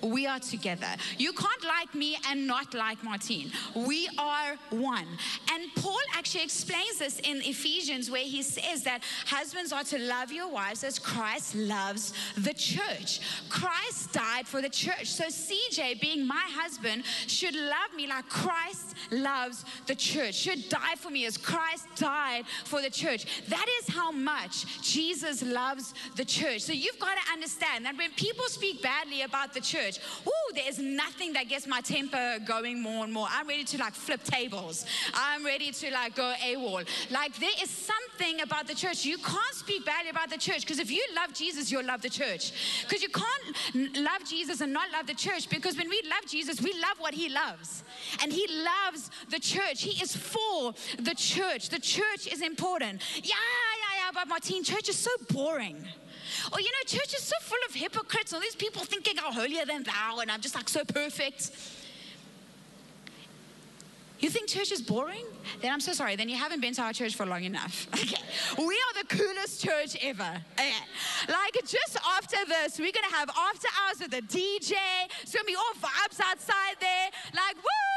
We 0.06 0.28
are 0.28 0.40
together. 0.40 0.88
You 1.18 1.34
can't 1.34 1.64
like 1.64 1.94
me 1.96 2.18
and 2.30 2.48
not 2.48 2.74
like 2.74 3.04
Martine. 3.04 3.52
We 3.76 4.08
are 4.18 4.56
one. 4.70 5.08
And 5.52 5.64
Paul 5.76 6.00
actually 6.14 6.44
explains 6.44 7.00
this 7.00 7.20
in 7.20 7.38
Ephesians, 7.38 8.10
where 8.12 8.24
he 8.24 8.42
says 8.42 8.84
that 8.84 9.02
husbands 9.26 9.72
are 9.72 9.84
to 9.86 9.98
love 9.98 10.32
your 10.32 10.50
wives 10.50 10.84
as 10.84 11.00
Christ 11.00 11.56
loves 11.56 12.14
the 12.38 12.54
church. 12.54 13.20
Christ 13.50 14.14
died 14.14 14.48
for 14.48 14.62
the 14.62 14.70
church. 14.70 15.08
So 15.08 15.26
CJ, 15.26 16.02
being 16.02 16.28
my 16.28 16.44
husband, 16.48 17.04
should 17.28 17.56
love 17.56 17.96
me 17.96 18.08
like 18.08 18.30
Christ 18.30 18.96
loves 19.12 19.66
the 19.88 19.96
church, 19.96 20.36
should 20.36 20.70
die 20.70 20.96
for 20.98 21.10
me 21.10 21.26
as 21.26 21.38
Christ 21.38 21.88
died 21.96 22.46
for 22.66 22.82
the 22.82 22.90
church. 22.90 23.26
That 23.48 23.66
is 23.82 23.94
how 23.94 24.12
much 24.12 24.82
Jesus 24.82 25.44
loves 25.44 25.94
the 26.16 26.26
church. 26.26 26.62
So 26.62 26.74
you've 26.74 27.00
got 27.00 27.16
to 27.16 27.34
understand 27.34 27.86
that 27.86 27.98
when 27.98 28.12
people 28.12 28.46
speak 28.46 28.82
badly 28.82 29.22
about 29.22 29.54
the 29.54 29.62
church, 29.62 29.95
ooh, 30.28 30.54
there's 30.54 30.80
nothing 30.80 31.34
that 31.34 31.50
gets 31.50 31.68
my 31.68 31.82
temper 31.82 32.40
going 32.46 32.82
more 32.82 33.04
and 33.04 33.14
more. 33.14 33.28
I'm 33.30 33.48
ready 33.48 33.64
to 33.64 33.78
like 33.78 33.94
flip 33.94 34.24
tables. 34.24 34.86
I'm 35.14 35.46
ready 35.46 35.72
to 35.72 35.92
like 35.92 36.16
go 36.16 36.34
AWOL. 36.44 36.88
Like 37.12 37.36
there 37.38 37.52
is 37.62 37.70
something 37.70 38.42
about 38.42 38.68
the 38.68 38.76
church. 38.76 39.06
You 39.06 39.18
can't 39.18 39.54
speak 39.54 39.86
badly 39.86 40.10
about 40.10 40.30
the 40.30 40.38
church 40.38 40.62
because 40.62 40.80
if 40.80 40.92
you 40.92 41.04
love 41.16 41.34
Jesus, 41.34 41.72
you'll 41.72 41.86
love 41.86 42.02
the 42.02 42.10
church. 42.10 42.54
Because 42.84 43.02
you 43.02 43.10
can't 43.10 43.98
love 43.98 44.24
Jesus 44.28 44.62
and 44.62 44.72
not 44.74 44.92
love 44.92 45.08
the 45.08 45.14
church 45.14 45.50
because 45.50 45.78
when 45.78 45.90
we 45.90 46.02
love 46.10 46.30
Jesus, 46.30 46.62
we 46.62 46.74
love 46.74 47.00
what 47.00 47.14
he 47.14 47.30
loves. 47.30 47.84
And 48.22 48.32
he 48.32 48.48
loves 48.48 49.10
the 49.30 49.40
church. 49.40 49.82
He 49.82 50.02
is 50.02 50.16
for 50.16 50.74
the 51.00 51.16
church. 51.16 51.70
The 51.70 51.80
church 51.80 52.28
is 52.32 52.42
important. 52.42 53.02
Yeah, 53.16 53.22
yeah, 53.24 54.06
yeah, 54.06 54.12
but 54.14 54.28
Martine, 54.28 54.64
church 54.64 54.90
is 54.90 54.98
so 54.98 55.12
boring. 55.30 55.86
Or, 56.52 56.60
you 56.60 56.68
know, 56.68 56.84
church 56.86 57.14
is 57.14 57.24
so 57.24 57.36
full 57.42 57.58
of 57.68 57.76
hypocrites, 57.76 58.34
all 58.34 58.40
these 58.40 58.56
people 58.56 58.84
thinking 58.84 59.16
I'm 59.24 59.34
holier 59.34 59.66
than 59.66 59.84
thou, 59.84 60.20
and 60.20 60.32
I'm 60.32 60.42
just 60.42 60.56
like 60.56 60.70
so 60.70 60.84
perfect. 60.84 61.52
You 64.20 64.30
think 64.30 64.48
church 64.48 64.72
is 64.72 64.82
boring? 64.82 65.26
Then 65.62 65.72
I'm 65.72 65.82
so 65.82 65.92
sorry. 65.92 66.16
Then 66.16 66.30
you 66.30 66.38
haven't 66.38 66.62
been 66.62 66.74
to 66.76 66.82
our 66.82 66.94
church 66.94 67.16
for 67.16 67.26
long 67.26 67.44
enough. 67.44 67.88
Okay. 67.96 68.22
We 68.58 68.76
are 68.76 69.04
the 69.04 69.18
coolest 69.18 69.64
church 69.64 69.98
ever. 70.02 70.42
Okay. 70.54 70.72
Like 71.28 71.54
just 71.66 71.98
after 72.18 72.38
this, 72.48 72.78
we're 72.80 72.92
gonna 72.92 73.14
have 73.16 73.30
after 73.30 73.68
hours 73.82 74.00
with 74.00 74.14
a 74.14 74.22
DJ. 74.22 74.74
It's 75.22 75.34
gonna 75.34 75.46
be 75.46 75.56
all 75.56 75.74
vibes 75.80 76.20
outside 76.24 76.76
there. 76.80 77.10
Like, 77.34 77.56
woo! 77.56 77.95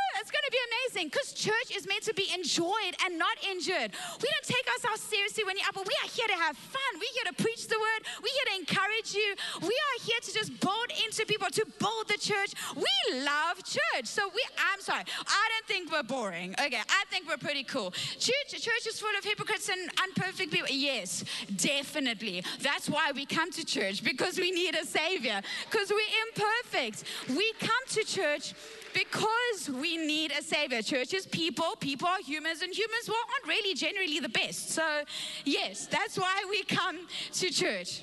To 0.48 0.52
be 0.52 0.64
amazing 0.72 1.10
because 1.12 1.34
church 1.34 1.76
is 1.76 1.86
meant 1.86 2.04
to 2.04 2.14
be 2.14 2.24
enjoyed 2.32 2.96
and 3.04 3.18
not 3.18 3.36
injured. 3.44 3.92
We 3.92 4.28
don't 4.32 4.48
take 4.48 4.66
ourselves 4.72 5.02
seriously 5.02 5.44
when 5.44 5.58
you're 5.58 5.68
up, 5.68 5.74
but 5.74 5.86
we 5.86 5.92
are 6.02 6.08
here 6.08 6.26
to 6.26 6.40
have 6.40 6.56
fun. 6.56 6.92
We're 6.94 7.12
here 7.20 7.28
to 7.28 7.42
preach 7.42 7.68
the 7.68 7.76
word. 7.76 8.00
We're 8.22 8.32
here 8.32 8.56
to 8.56 8.60
encourage 8.64 9.12
you. 9.12 9.36
We 9.60 9.76
are 9.76 9.96
here 10.08 10.20
to 10.22 10.32
just 10.32 10.58
build 10.58 10.88
into 11.04 11.26
people, 11.26 11.48
to 11.52 11.66
build 11.78 12.08
the 12.08 12.16
church. 12.16 12.56
We 12.74 13.20
love 13.20 13.60
church. 13.62 14.06
So 14.06 14.30
we, 14.34 14.40
I'm 14.72 14.80
sorry, 14.80 15.04
I 15.26 15.44
don't 15.52 15.66
think 15.68 15.92
we're 15.92 16.02
boring. 16.02 16.54
Okay, 16.58 16.80
I 16.80 17.04
think 17.10 17.28
we're 17.28 17.36
pretty 17.36 17.64
cool. 17.64 17.90
Church, 17.90 18.48
church 18.48 18.86
is 18.88 18.98
full 18.98 19.12
of 19.18 19.24
hypocrites 19.24 19.68
and 19.68 19.90
unperfect 20.00 20.50
people. 20.50 20.70
Yes, 20.70 21.24
definitely. 21.56 22.42
That's 22.62 22.88
why 22.88 23.12
we 23.12 23.26
come 23.26 23.50
to 23.52 23.66
church 23.66 24.02
because 24.02 24.38
we 24.38 24.50
need 24.50 24.74
a 24.76 24.86
savior, 24.86 25.42
because 25.68 25.90
we're 25.90 26.14
imperfect. 26.24 27.04
We 27.36 27.52
come 27.60 27.84
to 27.90 28.04
church 28.04 28.54
because 28.98 29.70
we 29.80 29.96
need 29.96 30.32
a 30.32 30.42
savior. 30.42 30.82
Churches, 30.82 31.26
people, 31.26 31.76
people 31.78 32.08
are 32.08 32.20
humans, 32.20 32.62
and 32.62 32.74
humans 32.74 33.08
well, 33.08 33.16
aren't 33.32 33.46
really 33.46 33.74
generally 33.74 34.18
the 34.18 34.28
best. 34.28 34.70
So, 34.70 35.02
yes, 35.44 35.86
that's 35.86 36.18
why 36.18 36.44
we 36.50 36.62
come 36.64 37.06
to 37.34 37.50
church. 37.50 38.02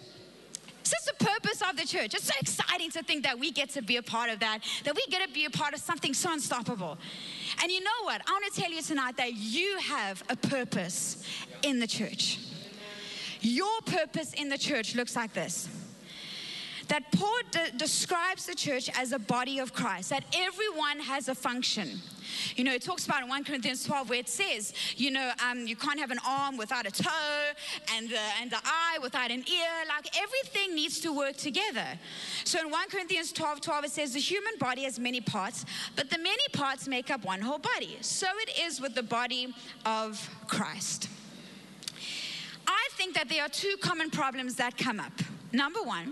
This 0.84 0.94
is 0.94 1.06
the 1.18 1.25
purpose 1.25 1.62
of 1.68 1.75
the 1.78 1.86
church. 1.86 2.14
It's 2.14 2.25
so 2.25 2.34
exciting 2.40 2.92
to 2.92 3.04
think 3.04 3.24
that 3.24 3.38
we 3.38 3.52
get 3.52 3.70
to 3.72 3.82
be 3.82 3.98
a 3.98 4.04
part 4.04 4.30
of 4.30 4.40
that, 4.40 4.60
that 4.84 4.96
we 4.96 5.04
get 5.10 5.28
to 5.28 5.34
be 5.34 5.46
a 5.46 5.50
part 5.50 5.74
of 5.74 5.80
something 5.80 6.14
so 6.14 6.32
unstoppable. 6.32 6.98
And 7.62 7.72
you 7.72 7.84
know 7.84 8.04
what? 8.04 8.22
I 8.28 8.32
want 8.32 8.54
to 8.54 8.62
tell 8.62 8.72
you 8.72 8.82
tonight 8.82 9.18
that 9.18 9.34
you 9.34 9.78
have 9.80 10.24
a 10.30 10.36
purpose 10.36 11.25
in 11.64 11.80
the 11.80 11.88
church. 11.88 12.40
Your 13.42 13.82
purpose 13.86 14.34
in 14.34 14.48
the 14.48 14.58
church 14.58 14.96
looks 14.96 15.16
like 15.16 15.34
this 15.34 15.68
that 16.96 17.12
Paul 17.12 17.42
de- 17.52 17.72
describes 17.75 18.46
the 18.46 18.56
church 18.56 18.90
as 18.98 19.12
a 19.12 19.20
body 19.20 19.60
of 19.60 19.74
Christ, 19.74 20.12
that 20.12 20.24
everyone 20.34 20.98
has 21.02 21.28
a 21.28 21.36
function. 21.36 22.00
You 22.56 22.64
know, 22.64 22.72
it 22.72 22.84
talks 22.84 23.06
about 23.06 23.22
in 23.22 23.28
1 23.28 23.44
Corinthians 23.44 23.84
12 23.84 24.10
where 24.10 24.20
it 24.20 24.30
says, 24.30 24.74
you 24.96 25.12
know, 25.12 25.34
um, 25.46 25.68
you 25.68 25.75
can't 25.75 26.00
have 26.00 26.12
an 26.12 26.20
arm 26.25 26.56
without 26.56 26.88
a 26.88 26.92
toe 26.92 27.52
and 27.94 28.10
the, 28.10 28.20
and 28.42 28.50
the 28.50 28.62
eye 28.64 28.98
without 29.04 29.30
an 29.30 29.40
ear. 29.40 29.72
Like 29.90 30.08
everything 30.18 30.74
needs 30.74 31.02
to 31.02 31.12
work 31.12 31.36
together. 31.36 31.86
So 32.46 32.60
in 32.62 32.72
1 32.72 32.90
Corinthians 32.90 33.34
12 33.34 33.60
12, 33.60 33.84
it 33.84 33.92
says, 33.92 34.14
the 34.14 34.22
human 34.22 34.54
body 34.58 34.84
has 34.84 34.98
many 34.98 35.20
parts, 35.20 35.66
but 35.98 36.10
the 36.10 36.18
many 36.18 36.48
parts 36.54 36.88
make 36.88 37.12
up 37.12 37.25
one 37.25 37.42
whole 37.42 37.60
body. 37.60 37.98
So 38.00 38.28
it 38.40 38.58
is 38.58 38.80
with 38.80 38.96
the 38.96 39.04
body 39.04 39.54
of 39.86 40.30
Christ. 40.48 41.10
I 42.66 42.88
think 42.92 43.16
that 43.16 43.28
there 43.28 43.44
are 43.44 43.50
two 43.50 43.75
common 43.82 44.10
problems 44.12 44.56
that 44.56 44.78
come 44.78 45.02
up. 45.02 45.12
Number 45.56 45.82
one, 45.82 46.12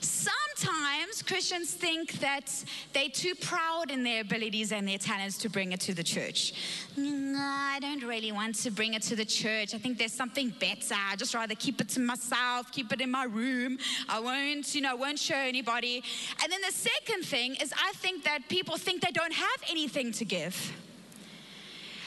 sometimes 0.00 1.22
Christians 1.22 1.72
think 1.74 2.14
that 2.14 2.52
they're 2.92 3.08
too 3.08 3.36
proud 3.36 3.88
in 3.88 4.02
their 4.02 4.22
abilities 4.22 4.72
and 4.72 4.88
their 4.88 4.98
talents 4.98 5.38
to 5.38 5.48
bring 5.48 5.70
it 5.70 5.78
to 5.82 5.94
the 5.94 6.02
church. 6.02 6.54
I 6.98 7.78
don't 7.80 8.02
really 8.02 8.32
want 8.32 8.56
to 8.56 8.72
bring 8.72 8.94
it 8.94 9.02
to 9.02 9.14
the 9.14 9.24
church. 9.24 9.74
I 9.74 9.78
think 9.78 9.96
there's 9.96 10.12
something 10.12 10.52
better. 10.58 10.96
I 10.96 11.14
just 11.14 11.34
rather 11.34 11.54
keep 11.54 11.80
it 11.80 11.88
to 11.90 12.00
myself, 12.00 12.72
keep 12.72 12.92
it 12.92 13.00
in 13.00 13.12
my 13.12 13.26
room. 13.26 13.78
I 14.08 14.18
won't, 14.18 14.74
you 14.74 14.80
know, 14.80 14.96
won't 14.96 15.20
show 15.20 15.38
anybody. 15.38 16.02
And 16.42 16.50
then 16.50 16.60
the 16.66 16.72
second 16.72 17.22
thing 17.24 17.54
is 17.62 17.72
I 17.72 17.92
think 17.92 18.24
that 18.24 18.48
people 18.48 18.76
think 18.76 19.02
they 19.02 19.12
don't 19.12 19.32
have 19.32 19.62
anything 19.70 20.10
to 20.14 20.24
give. 20.24 20.72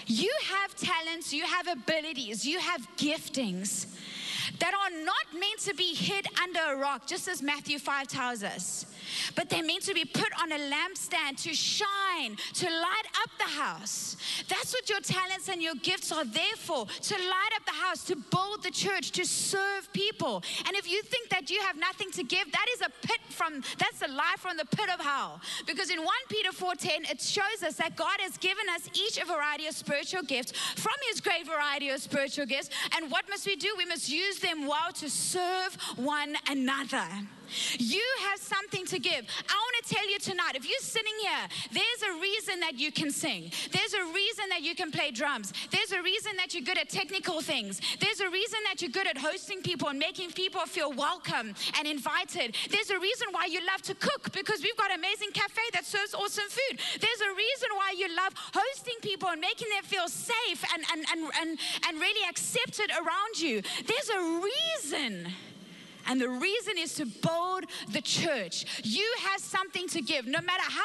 You 0.06 0.34
have 0.52 0.75
talents, 0.75 1.32
you 1.34 1.46
have 1.46 1.66
abilities, 1.70 2.46
you 2.46 2.60
have 2.60 2.86
giftings 2.98 3.88
that 4.60 4.74
are 4.74 5.04
not 5.04 5.40
meant 5.40 5.60
to 5.62 5.74
be 5.74 5.94
hid 5.94 6.26
under 6.42 6.60
a 6.74 6.78
rock, 6.78 7.08
just 7.08 7.28
as 7.28 7.42
Matthew 7.42 7.80
5 7.80 8.08
tells 8.08 8.44
us, 8.44 8.86
but 9.36 9.50
they're 9.50 9.63
meant 9.63 9.84
to 9.84 9.93
be 9.93 10.05
put 10.05 10.29
on 10.41 10.51
a 10.51 10.58
lampstand 10.58 11.41
to 11.43 11.53
shine, 11.53 12.38
to 12.53 12.65
light 12.65 13.08
up 13.22 13.29
the 13.38 13.51
house. 13.62 14.17
That's 14.48 14.74
what 14.74 14.89
your 14.89 15.01
talents 15.01 15.50
and 15.50 15.62
your 15.62 15.75
gifts 15.75 16.12
are 16.12 16.25
there 16.25 16.55
for 16.58 16.86
to 16.86 17.15
light 17.15 17.51
up 17.55 17.65
the 17.65 17.72
house, 17.72 18.03
to 18.05 18.15
build 18.15 18.63
the 18.63 18.72
church, 18.72 19.12
to 19.12 19.25
serve 19.25 19.91
people. 19.93 20.43
And 20.65 20.75
if 20.75 20.89
you 20.89 21.01
think 21.03 21.29
that 21.29 21.50
you 21.50 21.62
have 21.62 21.77
nothing 21.77 22.12
to 22.12 22.24
give, 22.24 22.51
that 22.51 22.65
is 22.74 22.82
a 22.82 22.89
pit 23.08 23.20
from, 23.29 23.62
that's 23.77 24.01
a 24.01 24.08
lie 24.08 24.36
from 24.38 24.58
the 24.58 24.65
pit 24.65 24.89
of 24.93 25.00
hell. 25.00 25.41
Because 25.65 25.89
in 25.89 26.00
1 26.00 26.08
Peter 26.29 26.50
4.10, 26.51 27.12
it 27.12 27.22
shows 27.22 27.63
us 27.65 27.75
that 27.75 27.96
God 27.96 28.20
has 28.20 28.38
given 28.38 28.65
us 28.70 28.89
each 28.93 29.17
a 29.17 29.25
variety 29.25 29.67
of 29.67 29.75
spiritual 29.75 30.24
gifts 30.24 30.51
from 30.75 30.93
his 31.10 31.22
great 31.22 31.46
variety 31.46 31.89
of 31.89 32.01
spiritual 32.01 32.46
gifts. 32.46 32.70
And 32.96 33.12
what 33.12 33.27
must 33.29 33.46
we 33.46 33.55
do? 33.55 33.74
We 33.77 33.86
must 33.86 34.10
use 34.10 34.39
them 34.39 34.67
well 34.67 34.91
to 34.93 35.10
serve 35.10 35.75
one 35.96 36.36
another. 36.50 37.05
You 37.78 38.04
have 38.30 38.40
something 38.40 38.86
to 38.88 39.00
give. 39.00 39.26
I 39.50 39.56
want 39.56 39.86
to 39.86 39.96
tell 39.96 40.10
you 40.10 40.20
tonight 40.20 40.56
if 40.56 40.68
you're 40.68 40.80
sitting 40.80 41.14
here, 41.22 41.48
there's 41.72 42.16
a 42.16 42.22
reason 42.22 42.60
that 42.62 42.80
you 42.80 42.92
can 42.92 43.12
sing. 43.12 43.52
There's 43.72 43.94
a 43.94 44.04
reason 44.14 44.46
that 44.50 44.62
you 44.62 44.76
can 44.76 44.92
play 44.92 45.12
drums. 45.12 45.54
There's 45.72 45.92
a 45.92 46.02
reason 46.02 46.34
that 46.38 46.54
you're 46.54 46.64
good 46.64 46.78
at 46.78 46.90
technical 46.90 47.42
things. 47.42 47.82
There's 48.00 48.20
a 48.20 48.30
reason 48.30 48.60
that 48.66 48.82
you're 48.82 48.92
good 48.92 49.08
at 49.08 49.18
hosting 49.18 49.62
people 49.62 49.90
and 49.90 50.00
making 50.00 50.32
people 50.32 50.62
feel 50.62 50.92
welcome 50.92 51.54
and 51.78 51.88
invited. 51.88 52.56
There's 52.70 52.90
a 52.90 53.00
reason 53.00 53.28
why 53.32 53.46
you 53.46 53.60
love 53.66 53.82
to 53.84 53.96
cook 53.96 54.32
because 54.32 54.62
we've 54.62 54.78
got 54.78 54.92
an 54.92 55.00
amazing 55.00 55.32
cafe 55.34 55.62
that 55.74 55.86
serves 55.86 56.14
awesome 56.14 56.50
food. 56.50 56.80
There's 57.00 57.22
a 57.22 57.34
reason 57.36 57.70
why 57.76 57.94
you 57.98 58.08
love 58.16 58.34
hosting 58.54 58.96
people 59.02 59.30
and 59.30 59.42
making 59.42 59.70
them 59.70 59.84
feel 59.84 60.08
safe 60.08 60.64
and, 60.74 60.84
and, 60.92 61.06
and, 61.12 61.32
and, 61.42 61.60
and 61.88 62.00
really 62.00 62.28
accepted 62.30 62.90
around 62.92 63.40
you. 63.40 63.62
There's 63.86 64.10
a 64.10 64.42
reason. 64.42 65.34
And 66.07 66.19
the 66.19 66.29
reason 66.29 66.74
is 66.77 66.93
to 66.95 67.05
build 67.05 67.65
the 67.91 68.01
church. 68.01 68.65
You 68.83 69.10
have 69.29 69.39
something 69.41 69.88
to 69.89 70.01
give. 70.01 70.25
No 70.25 70.41
matter 70.41 70.63
how 70.63 70.83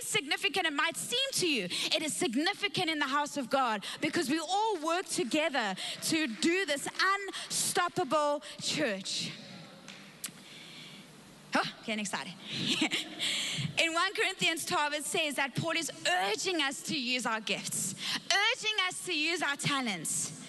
insignificant 0.00 0.66
it 0.66 0.72
might 0.72 0.96
seem 0.96 1.18
to 1.32 1.48
you, 1.48 1.64
it 1.64 2.02
is 2.02 2.14
significant 2.14 2.90
in 2.90 2.98
the 2.98 3.06
house 3.06 3.36
of 3.36 3.50
God 3.50 3.84
because 4.00 4.28
we 4.28 4.38
all 4.38 4.76
work 4.84 5.06
together 5.06 5.74
to 6.02 6.26
do 6.26 6.66
this 6.66 6.88
unstoppable 7.46 8.42
church. 8.60 9.32
Oh, 11.54 11.62
getting 11.84 12.00
excited. 12.00 12.32
in 13.78 13.92
1 13.92 14.14
Corinthians 14.14 14.64
12, 14.64 14.94
it 14.94 15.04
says 15.04 15.34
that 15.34 15.56
Paul 15.56 15.72
is 15.72 15.90
urging 16.28 16.62
us 16.62 16.80
to 16.82 16.98
use 16.98 17.26
our 17.26 17.40
gifts, 17.40 17.94
urging 18.26 18.76
us 18.88 19.04
to 19.06 19.12
use 19.12 19.42
our 19.42 19.56
talents. 19.56 20.39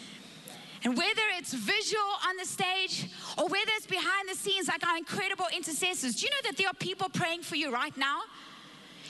And 0.84 0.98
whether 0.98 1.22
it's 1.38 1.54
visual 1.54 2.02
on 2.28 2.38
the 2.38 2.46
stage 2.46 3.12
or 3.38 3.46
whether 3.48 3.72
it's 3.76 3.86
behind 3.86 4.28
the 4.30 4.36
scenes, 4.36 4.68
like 4.68 4.86
our 4.86 4.98
incredible 4.98 5.46
intercessors, 5.56 6.16
do 6.16 6.26
you 6.26 6.32
know 6.32 6.50
that 6.50 6.58
there 6.58 6.68
are 6.68 6.74
people 6.74 7.08
praying 7.10 7.44
for 7.44 7.56
you 7.56 7.72
right 7.72 7.96
now? 7.98 8.22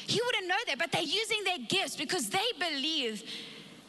You 0.08 0.22
wouldn't 0.26 0.48
know 0.48 0.56
that, 0.68 0.78
but 0.78 0.92
they're 0.92 1.02
using 1.02 1.44
their 1.46 1.60
gifts 1.70 1.96
because 1.96 2.30
they 2.30 2.40
believe 2.60 3.24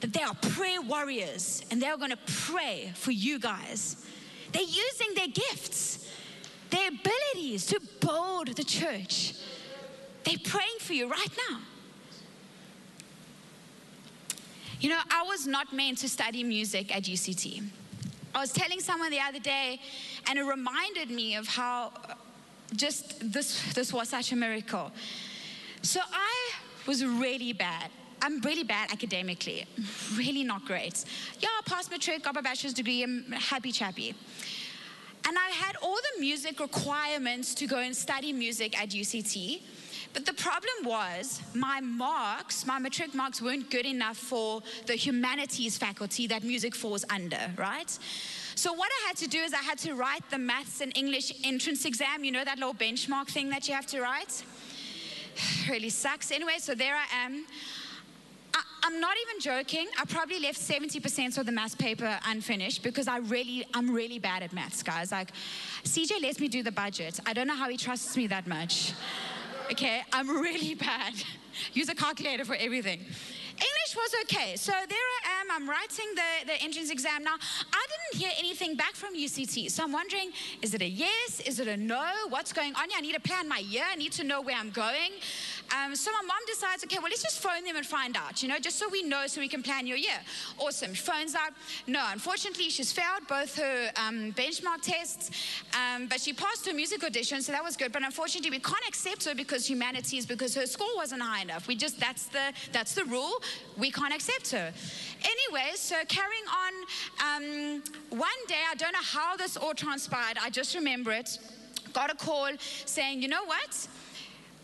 that 0.00 0.12
they 0.12 0.22
are 0.22 0.34
prayer 0.34 0.80
warriors 0.80 1.64
and 1.70 1.82
they're 1.82 1.96
going 1.96 2.10
to 2.10 2.18
pray 2.26 2.92
for 2.94 3.10
you 3.10 3.40
guys. 3.40 3.96
They're 4.52 4.62
using 4.62 5.14
their 5.14 5.28
gifts, 5.28 6.08
their 6.70 6.88
abilities 6.88 7.66
to 7.66 7.80
build 8.00 8.48
the 8.48 8.64
church. 8.64 9.34
They're 10.24 10.36
praying 10.44 10.78
for 10.80 10.92
you 10.92 11.10
right 11.10 11.30
now. 11.50 11.60
You 14.82 14.88
know, 14.88 14.98
I 15.12 15.22
was 15.22 15.46
not 15.46 15.72
meant 15.72 15.98
to 15.98 16.08
study 16.08 16.42
music 16.42 16.94
at 16.94 17.04
UCT. 17.04 17.62
I 18.34 18.40
was 18.40 18.52
telling 18.52 18.80
someone 18.80 19.12
the 19.12 19.20
other 19.20 19.38
day, 19.38 19.78
and 20.28 20.36
it 20.36 20.42
reminded 20.42 21.08
me 21.08 21.36
of 21.36 21.46
how 21.46 21.92
uh, 22.08 22.14
just 22.74 23.32
this, 23.32 23.62
this 23.74 23.92
was 23.92 24.08
such 24.08 24.32
a 24.32 24.36
miracle. 24.36 24.90
So 25.82 26.00
I 26.12 26.34
was 26.88 27.04
really 27.04 27.52
bad. 27.52 27.90
I'm 28.20 28.40
really 28.40 28.64
bad 28.64 28.90
academically, 28.90 29.66
really 30.16 30.42
not 30.42 30.64
great. 30.64 31.04
Yeah, 31.38 31.48
I 31.48 31.60
passed 31.64 31.88
matric, 31.88 32.24
got 32.24 32.34
my 32.34 32.40
bachelor's 32.40 32.74
degree, 32.74 33.04
I'm 33.04 33.30
happy 33.30 33.70
chappy. 33.70 34.16
And 35.28 35.38
I 35.38 35.50
had 35.50 35.76
all 35.80 35.94
the 35.94 36.20
music 36.20 36.58
requirements 36.58 37.54
to 37.54 37.68
go 37.68 37.78
and 37.78 37.96
study 37.96 38.32
music 38.32 38.80
at 38.80 38.88
UCT. 38.88 39.60
But 40.12 40.26
the 40.26 40.34
problem 40.34 40.84
was 40.84 41.40
my 41.54 41.80
marks, 41.80 42.66
my 42.66 42.78
matric 42.78 43.14
marks 43.14 43.40
weren't 43.40 43.70
good 43.70 43.86
enough 43.86 44.16
for 44.16 44.62
the 44.86 44.94
humanities 44.94 45.78
faculty 45.78 46.26
that 46.26 46.42
music 46.42 46.74
falls 46.74 47.04
under, 47.08 47.40
right? 47.56 47.98
So 48.54 48.72
what 48.72 48.90
I 48.90 49.08
had 49.08 49.16
to 49.18 49.28
do 49.28 49.38
is 49.38 49.54
I 49.54 49.62
had 49.62 49.78
to 49.78 49.94
write 49.94 50.28
the 50.30 50.38
maths 50.38 50.80
and 50.80 50.96
English 50.96 51.32
entrance 51.44 51.84
exam. 51.84 52.24
You 52.24 52.32
know 52.32 52.44
that 52.44 52.58
little 52.58 52.74
benchmark 52.74 53.28
thing 53.28 53.48
that 53.50 53.68
you 53.68 53.74
have 53.74 53.86
to 53.86 54.00
write? 54.00 54.44
really 55.68 55.88
sucks. 55.88 56.30
Anyway, 56.30 56.56
so 56.58 56.74
there 56.74 56.94
I 56.94 57.24
am. 57.24 57.46
I, 58.54 58.62
I'm 58.84 59.00
not 59.00 59.16
even 59.26 59.40
joking. 59.40 59.88
I 59.98 60.04
probably 60.04 60.40
left 60.40 60.60
70% 60.60 61.38
of 61.38 61.46
the 61.46 61.52
maths 61.52 61.74
paper 61.74 62.18
unfinished 62.26 62.82
because 62.82 63.08
I 63.08 63.18
really, 63.18 63.64
I'm 63.72 63.94
really 63.94 64.18
bad 64.18 64.42
at 64.42 64.52
maths, 64.52 64.82
guys. 64.82 65.10
Like, 65.10 65.32
CJ 65.84 66.22
lets 66.22 66.38
me 66.38 66.48
do 66.48 66.62
the 66.62 66.72
budget. 66.72 67.18
I 67.24 67.32
don't 67.32 67.46
know 67.46 67.56
how 67.56 67.70
he 67.70 67.78
trusts 67.78 68.16
me 68.16 68.26
that 68.26 68.46
much. 68.46 68.92
Okay, 69.72 70.02
I'm 70.12 70.28
really 70.28 70.74
bad. 70.88 71.14
Use 71.72 71.88
a 71.88 71.94
calculator 71.94 72.44
for 72.44 72.54
everything. 72.56 72.98
English 72.98 73.96
was 73.96 74.14
okay. 74.22 74.54
So 74.56 74.72
there 74.72 74.98
I 74.98 75.40
am, 75.40 75.50
I'm 75.50 75.68
writing 75.68 76.06
the, 76.14 76.46
the 76.46 76.62
entrance 76.62 76.90
exam. 76.90 77.24
Now, 77.24 77.36
I 77.72 77.86
didn't 77.92 78.22
hear 78.22 78.32
anything 78.38 78.76
back 78.76 78.94
from 78.94 79.16
UCT. 79.16 79.70
So 79.70 79.82
I'm 79.84 79.92
wondering, 79.92 80.30
is 80.60 80.74
it 80.74 80.82
a 80.82 80.86
yes? 80.86 81.40
Is 81.40 81.58
it 81.58 81.68
a 81.68 81.76
no? 81.76 82.04
What's 82.28 82.52
going 82.52 82.74
on 82.74 82.90
here? 82.90 82.98
I 82.98 83.00
need 83.00 83.14
to 83.14 83.20
plan 83.20 83.48
my 83.48 83.58
year. 83.58 83.84
I 83.90 83.96
need 83.96 84.12
to 84.12 84.24
know 84.24 84.42
where 84.42 84.56
I'm 84.56 84.70
going. 84.70 85.12
Um, 85.72 85.96
so 85.96 86.10
my 86.12 86.20
mom 86.26 86.38
decides, 86.46 86.84
okay, 86.84 86.98
well, 86.98 87.08
let's 87.08 87.22
just 87.22 87.40
phone 87.40 87.64
them 87.64 87.76
and 87.76 87.86
find 87.86 88.16
out, 88.16 88.42
you 88.42 88.48
know, 88.48 88.58
just 88.58 88.78
so 88.78 88.88
we 88.88 89.02
know 89.02 89.26
so 89.26 89.40
we 89.40 89.48
can 89.48 89.62
plan 89.62 89.86
your 89.86 89.96
year. 89.96 90.20
Awesome. 90.58 90.94
Phones 90.94 91.34
out. 91.34 91.52
No, 91.86 92.04
unfortunately, 92.12 92.68
she's 92.68 92.92
failed 92.92 93.26
both 93.28 93.56
her 93.56 93.90
um, 93.96 94.32
benchmark 94.32 94.82
tests, 94.82 95.30
um, 95.74 96.08
but 96.08 96.20
she 96.20 96.32
passed 96.32 96.66
her 96.66 96.74
music 96.74 97.02
audition, 97.04 97.40
so 97.40 97.52
that 97.52 97.64
was 97.64 97.76
good. 97.76 97.90
But 97.90 98.02
unfortunately, 98.02 98.50
we 98.50 98.58
can't 98.58 98.86
accept 98.86 99.24
her 99.24 99.34
because 99.34 99.68
humanities, 99.68 100.26
because 100.26 100.54
her 100.54 100.66
score 100.66 100.94
wasn't 100.96 101.22
high 101.22 101.42
enough. 101.42 101.68
We 101.68 101.76
just, 101.76 101.98
that's 101.98 102.26
the, 102.26 102.52
that's 102.72 102.94
the 102.94 103.04
rule. 103.04 103.42
We 103.78 103.90
can't 103.90 104.14
accept 104.14 104.50
her. 104.50 104.72
Anyway, 105.24 105.70
so 105.76 105.96
carrying 106.08 106.44
on, 106.62 106.72
um, 107.26 107.82
one 108.10 108.28
day, 108.46 108.62
I 108.70 108.74
don't 108.74 108.92
know 108.92 108.98
how 109.02 109.36
this 109.36 109.56
all 109.56 109.74
transpired, 109.74 110.36
I 110.40 110.50
just 110.50 110.74
remember 110.74 111.12
it, 111.12 111.38
got 111.92 112.10
a 112.10 112.14
call 112.14 112.50
saying, 112.84 113.22
you 113.22 113.28
know 113.28 113.44
what? 113.44 113.88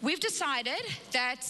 We've 0.02 0.20
decided 0.20 0.80
that 1.12 1.44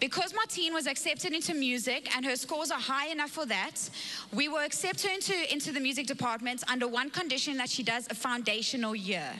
because 0.00 0.34
Martine 0.34 0.74
was 0.74 0.86
accepted 0.86 1.32
into 1.32 1.54
music 1.54 2.14
and 2.14 2.24
her 2.24 2.36
scores 2.36 2.70
are 2.70 2.80
high 2.80 3.08
enough 3.08 3.30
for 3.30 3.46
that, 3.46 3.88
we 4.32 4.48
will 4.48 4.64
accept 4.64 5.02
her 5.04 5.12
into, 5.12 5.52
into 5.52 5.72
the 5.72 5.80
music 5.80 6.06
department 6.06 6.62
under 6.68 6.86
one 6.86 7.10
condition 7.10 7.56
that 7.56 7.70
she 7.70 7.82
does 7.82 8.06
a 8.10 8.14
foundational 8.14 8.94
year. 8.94 9.32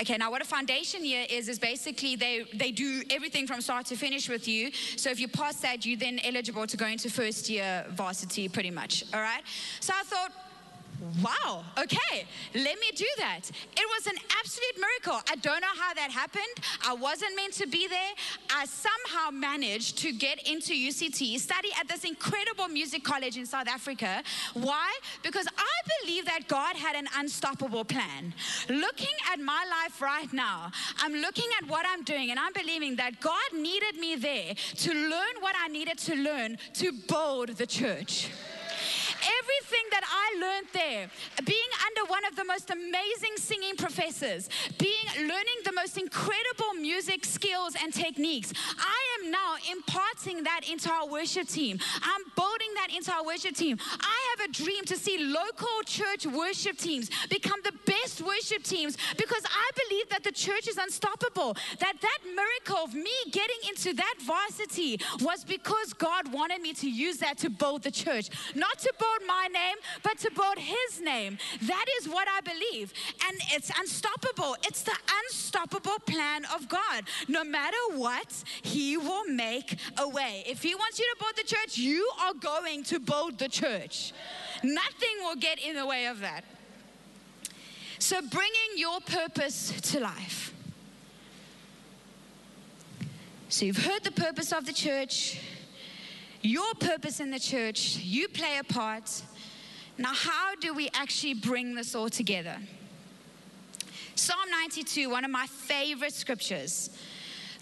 Okay, 0.00 0.16
now 0.16 0.30
what 0.30 0.40
a 0.40 0.46
foundation 0.46 1.04
year 1.04 1.26
is, 1.28 1.48
is 1.48 1.58
basically 1.58 2.16
they, 2.16 2.46
they 2.54 2.72
do 2.72 3.02
everything 3.10 3.46
from 3.46 3.60
start 3.60 3.84
to 3.86 3.96
finish 3.96 4.30
with 4.30 4.48
you. 4.48 4.70
So 4.96 5.10
if 5.10 5.20
you 5.20 5.28
pass 5.28 5.56
that, 5.60 5.84
you're 5.84 5.98
then 5.98 6.20
eligible 6.24 6.66
to 6.66 6.76
go 6.76 6.86
into 6.86 7.10
first 7.10 7.50
year 7.50 7.84
varsity 7.90 8.48
pretty 8.48 8.70
much, 8.70 9.04
all 9.12 9.20
right? 9.20 9.42
So 9.80 9.92
I 9.94 10.02
thought, 10.04 10.32
wow, 11.22 11.64
okay, 11.78 12.26
let 12.54 12.78
me 12.78 12.90
do 12.94 13.06
that. 13.18 13.40
It 13.50 13.86
was 13.96 14.06
an 14.06 14.18
absolute 14.38 14.76
miracle. 14.78 15.20
I 15.30 15.36
don't 15.36 15.60
know 15.60 15.74
how 15.78 15.94
that 15.94 16.10
happened. 16.10 16.44
I 16.86 16.94
wasn't 16.94 17.34
meant 17.36 17.54
to 17.54 17.66
be 17.66 17.88
there. 17.88 18.12
I 18.50 18.66
somehow 18.66 19.30
managed 19.30 19.98
to 19.98 20.12
get 20.12 20.46
into 20.48 20.72
UCT, 20.72 21.38
study 21.38 21.68
at 21.78 21.88
this 21.88 22.04
incredible 22.04 22.68
music 22.68 23.04
college 23.04 23.36
in 23.36 23.46
South 23.46 23.68
Africa. 23.68 24.22
Why? 24.54 24.92
Because 25.22 25.46
I 25.56 26.02
believe 26.02 26.26
that 26.26 26.48
God 26.48 26.76
had 26.76 26.96
an 26.96 27.08
unstoppable 27.16 27.84
plan. 27.84 28.34
Looking 28.68 29.14
at 29.32 29.40
my 29.40 29.64
life 29.70 30.00
right 30.00 30.32
now, 30.32 30.70
I'm 30.98 31.14
looking 31.14 31.48
at 31.60 31.68
what 31.68 31.86
I'm 31.88 32.02
doing 32.04 32.30
and 32.30 32.38
I'm 32.38 32.52
believing 32.52 32.96
that 32.96 33.20
God 33.20 33.52
needed 33.54 33.96
me 33.96 34.16
there 34.16 34.54
to 34.76 34.92
learn 34.92 35.34
what 35.40 35.54
I 35.58 35.68
needed 35.68 35.98
to 35.98 36.14
learn 36.14 36.58
to 36.74 36.92
build 37.08 37.50
the 37.50 37.66
church 37.66 38.30
everything 39.70 39.90
that 39.90 40.02
I 40.04 40.40
learned 40.40 40.66
there, 40.72 41.10
being 41.44 41.70
under 41.86 42.10
one 42.10 42.24
of 42.24 42.36
the 42.36 42.44
most 42.44 42.70
amazing 42.70 43.36
singing 43.36 43.76
professors, 43.76 44.48
being 44.78 45.28
learning 45.28 45.58
the 45.64 45.72
most 45.72 45.96
incredible 45.96 46.74
music 46.80 47.24
skills 47.24 47.74
and 47.82 47.92
techniques, 47.92 48.52
I 48.78 49.00
am 49.18 49.30
now 49.30 49.54
imparting 49.70 50.42
that 50.44 50.62
into 50.70 50.90
our 50.90 51.06
worship 51.06 51.48
team. 51.48 51.78
I'm 52.02 52.22
building 52.34 52.72
that 52.74 52.88
into 52.94 53.12
our 53.12 53.24
worship 53.24 53.54
team. 53.54 53.78
I 54.00 54.18
have 54.30 54.50
a 54.50 54.52
dream 54.52 54.84
to 54.86 54.96
see 54.96 55.18
local 55.18 55.82
church 55.86 56.26
worship 56.26 56.76
teams 56.76 57.10
become 57.28 57.60
the 57.62 57.72
best 57.86 58.22
worship 58.22 58.62
teams 58.62 58.96
because 59.16 59.44
I 59.44 59.70
believe 59.88 60.08
that 60.10 60.24
the 60.24 60.32
church 60.32 60.68
is 60.68 60.78
unstoppable. 60.78 61.56
That 61.78 61.94
that 62.00 62.18
miracle 62.24 62.84
of 62.84 62.94
me 62.94 63.12
getting 63.30 63.60
into 63.68 63.94
that 63.94 64.14
varsity 64.26 65.00
was 65.20 65.44
because 65.44 65.92
God 65.92 66.32
wanted 66.32 66.60
me 66.60 66.72
to 66.74 66.90
use 66.90 67.18
that 67.18 67.38
to 67.38 67.50
build 67.50 67.82
the 67.82 67.90
church, 67.90 68.30
not 68.54 68.78
to 68.80 68.92
build 68.98 69.20
my 69.26 69.46
name, 69.46 69.59
but 70.02 70.18
to 70.18 70.30
build 70.30 70.58
his 70.58 71.00
name. 71.00 71.38
That 71.62 71.86
is 71.98 72.08
what 72.08 72.28
I 72.28 72.40
believe. 72.40 72.92
And 73.26 73.38
it's 73.52 73.70
unstoppable. 73.78 74.56
It's 74.64 74.82
the 74.82 74.96
unstoppable 75.24 75.98
plan 76.06 76.44
of 76.54 76.68
God. 76.68 77.04
No 77.28 77.44
matter 77.44 77.76
what, 77.94 78.44
he 78.62 78.96
will 78.96 79.24
make 79.26 79.76
a 79.98 80.08
way. 80.08 80.44
If 80.46 80.62
he 80.62 80.74
wants 80.74 80.98
you 80.98 81.06
to 81.14 81.20
build 81.20 81.36
the 81.36 81.44
church, 81.44 81.78
you 81.78 82.10
are 82.20 82.34
going 82.34 82.84
to 82.84 82.98
build 82.98 83.38
the 83.38 83.48
church. 83.48 84.12
Nothing 84.62 85.16
will 85.20 85.36
get 85.36 85.58
in 85.58 85.76
the 85.76 85.86
way 85.86 86.06
of 86.06 86.20
that. 86.20 86.44
So, 87.98 88.20
bringing 88.22 88.76
your 88.76 89.00
purpose 89.00 89.78
to 89.92 90.00
life. 90.00 90.54
So, 93.50 93.66
you've 93.66 93.84
heard 93.84 94.04
the 94.04 94.10
purpose 94.10 94.52
of 94.52 94.64
the 94.64 94.72
church, 94.72 95.38
your 96.40 96.74
purpose 96.74 97.20
in 97.20 97.30
the 97.30 97.38
church, 97.38 97.96
you 97.98 98.28
play 98.28 98.58
a 98.58 98.64
part. 98.64 99.22
Now, 100.00 100.14
how 100.14 100.54
do 100.54 100.72
we 100.72 100.88
actually 100.94 101.34
bring 101.34 101.74
this 101.74 101.94
all 101.94 102.08
together? 102.08 102.56
Psalm 104.14 104.50
92, 104.50 105.10
one 105.10 105.26
of 105.26 105.30
my 105.30 105.46
favorite 105.46 106.14
scriptures. 106.14 106.88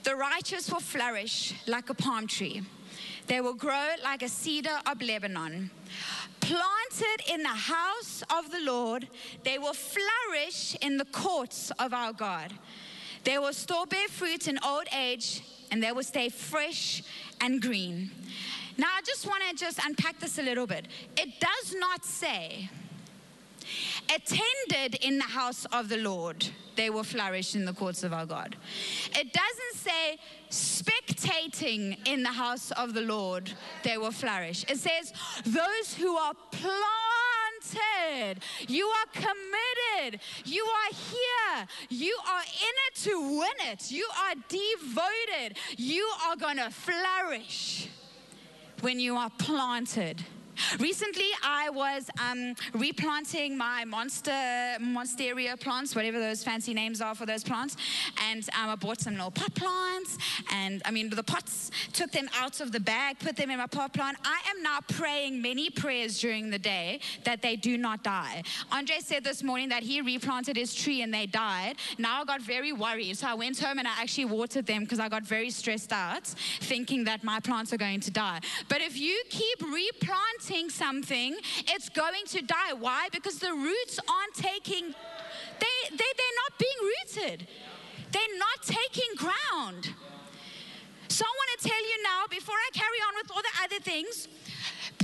The 0.04 0.14
righteous 0.14 0.70
will 0.70 0.78
flourish 0.78 1.52
like 1.66 1.90
a 1.90 1.94
palm 1.94 2.28
tree. 2.28 2.62
They 3.26 3.40
will 3.40 3.54
grow 3.54 3.88
like 4.04 4.22
a 4.22 4.28
cedar 4.28 4.78
of 4.86 5.02
Lebanon. 5.02 5.72
Planted 6.38 7.28
in 7.28 7.42
the 7.42 7.48
house 7.48 8.22
of 8.30 8.52
the 8.52 8.60
Lord, 8.60 9.08
they 9.42 9.58
will 9.58 9.74
flourish 9.74 10.76
in 10.80 10.96
the 10.96 11.06
courts 11.06 11.72
of 11.80 11.92
our 11.92 12.12
God. 12.12 12.52
They 13.24 13.38
will 13.38 13.52
still 13.52 13.84
bear 13.84 14.06
fruit 14.06 14.46
in 14.46 14.60
old 14.64 14.86
age, 14.96 15.42
and 15.72 15.82
they 15.82 15.90
will 15.90 16.04
stay 16.04 16.28
fresh 16.28 17.02
and 17.40 17.60
green. 17.60 18.12
Now, 18.78 18.86
I 18.96 19.00
just 19.02 19.26
want 19.26 19.42
to 19.50 19.56
just 19.56 19.80
unpack 19.84 20.20
this 20.20 20.38
a 20.38 20.42
little 20.42 20.66
bit. 20.66 20.86
It 21.16 21.40
does 21.40 21.74
not 21.76 22.04
say, 22.04 22.70
attended 24.14 24.94
in 25.04 25.18
the 25.18 25.24
house 25.24 25.66
of 25.72 25.88
the 25.88 25.96
Lord, 25.96 26.46
they 26.76 26.88
will 26.88 27.02
flourish 27.02 27.56
in 27.56 27.64
the 27.64 27.72
courts 27.72 28.04
of 28.04 28.12
our 28.12 28.24
God. 28.24 28.54
It 29.10 29.32
doesn't 29.32 29.74
say, 29.74 30.18
spectating 30.48 31.98
in 32.06 32.22
the 32.22 32.30
house 32.30 32.70
of 32.70 32.94
the 32.94 33.00
Lord, 33.00 33.52
they 33.82 33.98
will 33.98 34.12
flourish. 34.12 34.64
It 34.68 34.78
says, 34.78 35.12
those 35.44 35.94
who 35.94 36.16
are 36.16 36.34
planted, 36.52 38.40
you 38.68 38.86
are 38.86 39.06
committed, 39.12 40.20
you 40.44 40.64
are 40.64 40.94
here, 40.94 41.66
you 41.88 42.16
are 42.30 42.42
in 42.42 42.74
it 42.86 42.94
to 43.02 43.38
win 43.38 43.72
it, 43.72 43.90
you 43.90 44.08
are 44.16 44.34
devoted, 44.48 45.58
you 45.76 46.08
are 46.28 46.36
going 46.36 46.58
to 46.58 46.70
flourish 46.70 47.88
when 48.80 49.00
you 49.00 49.16
are 49.16 49.30
planted. 49.38 50.24
Recently, 50.78 51.30
I 51.42 51.70
was 51.70 52.10
um, 52.20 52.54
replanting 52.74 53.56
my 53.56 53.84
monster 53.84 54.30
monstera 54.80 55.58
plants, 55.60 55.94
whatever 55.94 56.18
those 56.18 56.42
fancy 56.42 56.74
names 56.74 57.00
are 57.00 57.14
for 57.14 57.26
those 57.26 57.44
plants, 57.44 57.76
and 58.28 58.48
um, 58.58 58.70
I 58.70 58.74
bought 58.76 59.00
some 59.00 59.14
little 59.14 59.30
pot 59.30 59.54
plants 59.54 60.18
And 60.52 60.82
I 60.84 60.90
mean, 60.90 61.10
the 61.10 61.22
pots 61.22 61.70
took 61.92 62.10
them 62.10 62.28
out 62.36 62.60
of 62.60 62.72
the 62.72 62.80
bag, 62.80 63.18
put 63.18 63.36
them 63.36 63.50
in 63.50 63.58
my 63.58 63.66
pot 63.66 63.92
plant. 63.92 64.16
I 64.24 64.40
am 64.50 64.62
now 64.62 64.78
praying 64.88 65.40
many 65.42 65.70
prayers 65.70 66.18
during 66.18 66.50
the 66.50 66.58
day 66.58 67.00
that 67.24 67.42
they 67.42 67.56
do 67.56 67.76
not 67.78 68.02
die. 68.02 68.42
Andre 68.72 68.96
said 69.00 69.24
this 69.24 69.42
morning 69.42 69.68
that 69.70 69.82
he 69.82 70.00
replanted 70.00 70.56
his 70.56 70.74
tree 70.74 71.02
and 71.02 71.12
they 71.12 71.26
died. 71.26 71.76
Now 71.98 72.22
I 72.22 72.24
got 72.24 72.42
very 72.42 72.72
worried. 72.72 73.16
So 73.18 73.26
I 73.26 73.34
went 73.34 73.58
home 73.58 73.78
and 73.78 73.88
I 73.88 73.92
actually 74.00 74.26
watered 74.26 74.66
them 74.66 74.82
because 74.82 75.00
I 75.00 75.08
got 75.08 75.24
very 75.24 75.50
stressed 75.50 75.92
out, 75.92 76.26
thinking 76.60 77.04
that 77.04 77.24
my 77.24 77.40
plants 77.40 77.72
are 77.72 77.78
going 77.78 78.00
to 78.00 78.10
die. 78.10 78.40
But 78.68 78.80
if 78.80 78.98
you 78.98 79.22
keep 79.28 79.62
replanting 79.62 80.47
something, 80.70 81.36
it's 81.68 81.88
going 81.88 82.24
to 82.28 82.42
die. 82.42 82.72
Why? 82.78 83.08
Because 83.12 83.38
the 83.38 83.52
roots 83.52 83.98
aren't 84.08 84.34
taking, 84.34 84.94
they, 85.60 85.76
they, 85.90 86.10
they're 86.18 86.38
not 86.44 86.52
being 86.58 86.80
rooted. 86.82 87.48
They're 88.12 88.38
not 88.38 88.62
taking 88.62 89.10
ground. 89.16 89.94
So 91.08 91.24
I 91.24 91.28
want 91.28 91.60
to 91.60 91.68
tell 91.68 91.82
you 91.82 92.02
now, 92.02 92.24
before 92.30 92.54
I 92.54 92.70
carry 92.72 93.00
on 93.08 93.14
with 93.20 93.30
all 93.30 93.42
the 93.42 93.64
other 93.64 93.80
things, 93.82 94.28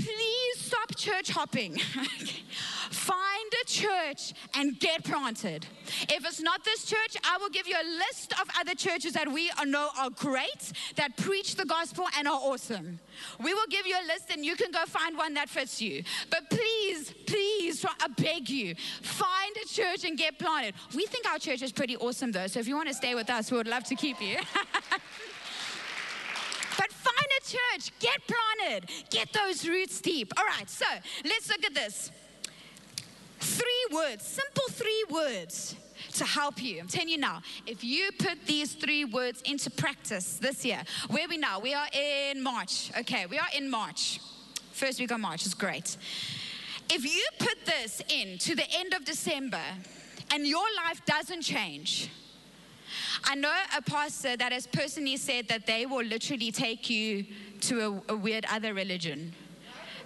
please 0.05 0.59
stop 0.59 0.97
church 0.97 1.31
hopping. 1.31 1.77
Find 2.91 3.53
a 3.63 3.67
church 3.67 4.35
and 4.55 4.79
get 4.79 5.05
planted. 5.05 5.67
If 6.09 6.25
it's 6.25 6.41
not 6.41 6.65
this 6.65 6.85
church, 6.85 7.17
I 7.25 7.39
will 7.39 7.49
give 7.49 7.67
you 7.67 7.75
a 7.75 7.89
list 7.99 8.33
of 8.41 8.49
other 8.59 8.75
churches 8.75 9.13
that 9.15 9.31
we 9.31 9.51
know 9.67 9.89
are 9.99 10.11
great, 10.11 10.73
that 10.97 11.17
preach 11.17 11.57
the 11.57 11.65
gospel 11.65 12.07
and 12.19 12.29
are 12.29 12.35
awesome. 12.35 13.01
We 13.43 13.55
will 13.55 13.67
give 13.71 13.87
you 13.87 13.97
a 13.97 14.07
list 14.07 14.31
and 14.31 14.45
you 14.45 14.57
can 14.57 14.71
go 14.71 14.85
find 14.87 15.17
one 15.17 15.35
that 15.35 15.49
fits 15.49 15.81
you. 15.81 16.05
But 16.31 16.51
please, 16.51 17.13
please, 17.27 17.85
I 17.85 18.09
beg 18.09 18.49
you, 18.49 18.75
find 19.03 19.57
a 19.65 19.69
church 19.69 20.05
and 20.05 20.17
get 20.17 20.39
planted. 20.39 20.75
We 20.95 21.07
think 21.07 21.27
our 21.29 21.39
church 21.39 21.63
is 21.63 21.73
pretty 21.73 21.97
awesome 21.97 22.33
though, 22.33 22.47
so 22.47 22.61
if 22.61 22.69
you 22.69 22.77
want 22.77 22.89
to 22.89 22.95
stay 22.95 23.15
with 23.15 23.31
us, 23.31 23.51
we 23.51 23.57
would 23.57 23.69
love 23.69 23.85
to 23.85 23.95
keep 23.95 24.21
you. 24.21 24.39
Church, 27.55 27.91
get 27.99 28.21
planted, 28.27 28.91
get 29.11 29.33
those 29.33 29.67
roots 29.69 30.01
deep. 30.01 30.33
All 30.37 30.45
right, 30.45 30.69
so 30.69 30.87
let's 31.25 31.49
look 31.49 31.65
at 31.65 31.75
this. 31.75 32.11
Three 33.41 33.87
words, 33.93 34.25
simple 34.25 34.65
three 34.71 35.05
words 35.11 35.77
to 36.15 36.25
help 36.25 36.63
you. 36.63 36.81
I'm 36.81 36.89
telling 36.89 37.11
you 37.11 37.19
now, 37.19 37.43
if 37.67 37.85
you 37.85 38.11
put 38.19 38.47
these 38.47 38.73
three 38.73 39.05
words 39.05 39.43
into 39.43 39.71
practice 39.71 40.39
this 40.39 40.65
year, 40.65 40.83
where 41.09 41.29
we 41.29 41.37
now? 41.37 41.61
We 41.61 41.75
are 41.75 41.87
in 41.93 42.43
March. 42.43 42.91
Okay, 42.99 43.27
we 43.27 43.39
are 43.39 43.49
in 43.57 43.71
March. 43.71 44.21
First 44.73 44.99
week 44.99 45.11
of 45.13 45.21
March 45.21 45.47
is 45.47 45.55
great. 45.55 45.97
If 46.91 47.05
you 47.05 47.27
put 47.39 47.65
this 47.65 48.03
in 48.09 48.39
to 48.39 48.55
the 48.55 48.67
end 48.79 48.95
of 48.95 49.05
December 49.05 49.63
and 50.33 50.47
your 50.47 50.67
life 50.85 51.05
doesn't 51.07 51.43
change, 51.43 52.11
I 53.25 53.35
know 53.35 53.53
a 53.77 53.83
pastor 53.83 54.37
that 54.37 54.53
has 54.53 54.67
personally 54.67 55.17
said 55.17 55.49
that 55.49 55.67
they 55.67 55.87
will 55.87 56.05
literally 56.05 56.53
take 56.53 56.89
you 56.91 57.25
to 57.63 58.03
a, 58.09 58.13
a 58.13 58.17
weird 58.17 58.45
other 58.51 58.75
religion 58.75 59.35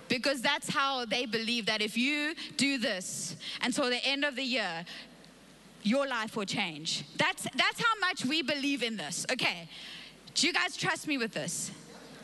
because 0.09 0.41
that's 0.41 0.69
how 0.69 1.05
they 1.05 1.27
believe 1.27 1.67
that 1.67 1.83
if 1.83 1.97
you 1.97 2.35
do 2.57 2.79
this 2.79 3.37
until 3.63 3.91
the 3.91 4.03
end 4.05 4.25
of 4.25 4.37
the 4.37 4.43
year, 4.43 4.85
your 5.83 6.07
life 6.07 6.37
will 6.37 6.45
change. 6.45 7.05
That's, 7.17 7.43
that's 7.55 7.81
how 7.81 8.01
much 8.01 8.25
we 8.25 8.43
believe 8.43 8.83
in 8.83 8.97
this. 8.97 9.27
Okay. 9.31 9.69
Do 10.35 10.47
you 10.47 10.53
guys 10.53 10.77
trust 10.77 11.09
me 11.09 11.19
with 11.19 11.33
this? 11.35 11.73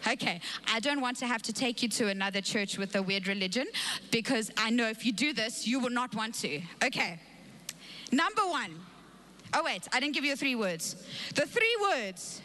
Okay, 0.07 0.41
I 0.69 0.81
don't 0.81 1.01
want 1.01 1.17
to 1.19 1.27
have 1.27 1.41
to 1.43 1.53
take 1.53 1.83
you 1.83 1.89
to 1.89 2.09
another 2.09 2.43
church 2.43 2.77
with 2.77 2.95
a 2.95 3.03
weird 3.03 3.27
religion 3.27 3.67
because 4.11 4.51
I 4.57 4.69
know 4.69 4.87
if 4.87 5.07
you 5.07 5.13
do 5.13 5.33
this, 5.33 5.67
you 5.67 5.81
will 5.81 5.91
not 5.91 6.15
want 6.15 6.35
to. 6.37 6.61
Okay, 6.85 7.19
number 8.13 8.43
one 8.43 8.75
Oh, 9.55 9.63
wait, 9.65 9.87
I 9.93 10.01
didn't 10.01 10.15
give 10.15 10.25
you 10.25 10.35
three 10.37 10.57
words. 10.57 10.97
The 11.35 11.47
three 11.47 11.77
words 11.81 12.43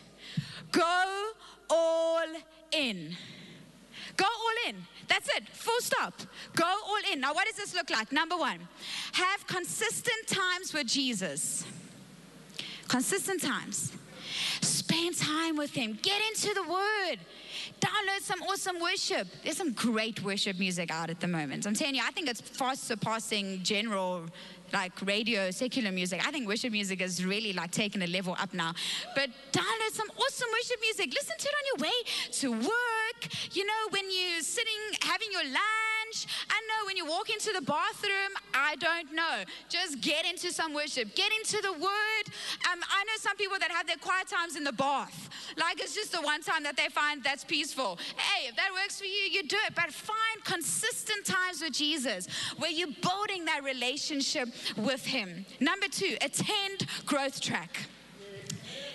go 0.71 1.31
all 1.69 2.25
in. 2.71 3.15
Go 4.15 4.25
all 4.25 4.69
in. 4.69 4.75
That's 5.07 5.27
it. 5.35 5.47
Full 5.49 5.79
stop. 5.81 6.13
Go 6.55 6.65
all 6.65 6.99
in. 7.11 7.19
Now, 7.21 7.33
what 7.33 7.47
does 7.47 7.55
this 7.55 7.73
look 7.73 7.89
like? 7.89 8.11
Number 8.11 8.37
one, 8.37 8.59
have 9.13 9.47
consistent 9.47 10.27
times 10.27 10.73
with 10.73 10.87
Jesus. 10.87 11.65
Consistent 12.87 13.41
times. 13.41 13.93
Spend 14.61 15.17
time 15.17 15.55
with 15.55 15.71
Him. 15.73 15.97
Get 16.01 16.21
into 16.29 16.53
the 16.53 16.63
Word. 16.63 17.19
Download 17.79 18.21
some 18.21 18.41
awesome 18.43 18.79
worship. 18.79 19.27
There's 19.43 19.57
some 19.57 19.73
great 19.73 20.23
worship 20.23 20.59
music 20.59 20.91
out 20.91 21.09
at 21.09 21.19
the 21.19 21.27
moment. 21.27 21.65
I'm 21.65 21.73
telling 21.73 21.95
you, 21.95 22.01
I 22.05 22.11
think 22.11 22.29
it's 22.29 22.41
fast 22.41 22.85
surpassing 22.85 23.63
general 23.63 24.25
like 24.73 24.93
radio, 25.05 25.51
secular 25.51 25.91
music. 25.91 26.25
I 26.25 26.31
think 26.31 26.47
worship 26.47 26.71
music 26.71 27.01
is 27.01 27.25
really 27.25 27.53
like 27.53 27.71
taking 27.71 28.01
a 28.01 28.07
level 28.07 28.35
up 28.39 28.53
now. 28.53 28.73
But 29.15 29.29
download 29.51 29.91
some 29.91 30.09
awesome 30.17 30.47
worship 30.51 30.79
music. 30.81 31.13
Listen 31.13 31.35
to 31.37 31.47
it 31.47 31.55
on 31.59 31.65
your 31.71 31.87
way 31.87 31.97
to 32.31 32.51
work. 32.67 33.19
You 33.51 33.65
know, 33.65 33.81
when 33.91 34.05
you're 34.05 34.41
sitting 34.41 34.73
having 35.01 35.27
your 35.31 35.43
lunch. 35.43 35.88
I 36.49 36.59
know 36.67 36.85
when 36.85 36.97
you 36.97 37.05
walk 37.05 37.29
into 37.29 37.51
the 37.53 37.61
bathroom. 37.61 38.31
I 38.53 38.75
don't 38.77 39.13
know. 39.13 39.43
Just 39.69 40.01
get 40.01 40.25
into 40.25 40.51
some 40.51 40.73
worship. 40.73 41.15
Get 41.15 41.31
into 41.39 41.61
the 41.61 41.73
Word. 41.73 42.25
Um, 42.71 42.79
I 42.89 43.03
know 43.03 43.17
some 43.17 43.37
people 43.37 43.57
that 43.59 43.71
have 43.71 43.87
their 43.87 43.97
quiet 43.97 44.27
times 44.27 44.55
in 44.55 44.63
the 44.63 44.73
bath. 44.73 45.29
Like 45.57 45.81
it's 45.81 45.95
just 45.95 46.11
the 46.11 46.21
one 46.21 46.41
time 46.41 46.63
that 46.63 46.77
they 46.77 46.87
find 46.89 47.23
that's 47.23 47.43
peaceful. 47.43 47.97
Hey, 48.17 48.47
if 48.47 48.55
that 48.55 48.69
works 48.73 48.99
for 48.99 49.05
you, 49.05 49.29
you 49.31 49.43
do 49.43 49.57
it. 49.67 49.75
But 49.75 49.91
find 49.93 50.43
consistent 50.43 51.25
times 51.25 51.61
with 51.61 51.73
Jesus 51.73 52.27
where 52.57 52.71
you're 52.71 52.95
building 53.01 53.45
that 53.45 53.63
relationship 53.63 54.49
with 54.77 55.05
Him. 55.05 55.45
Number 55.59 55.87
two, 55.87 56.17
attend 56.21 56.85
growth 57.05 57.41
track. 57.41 57.87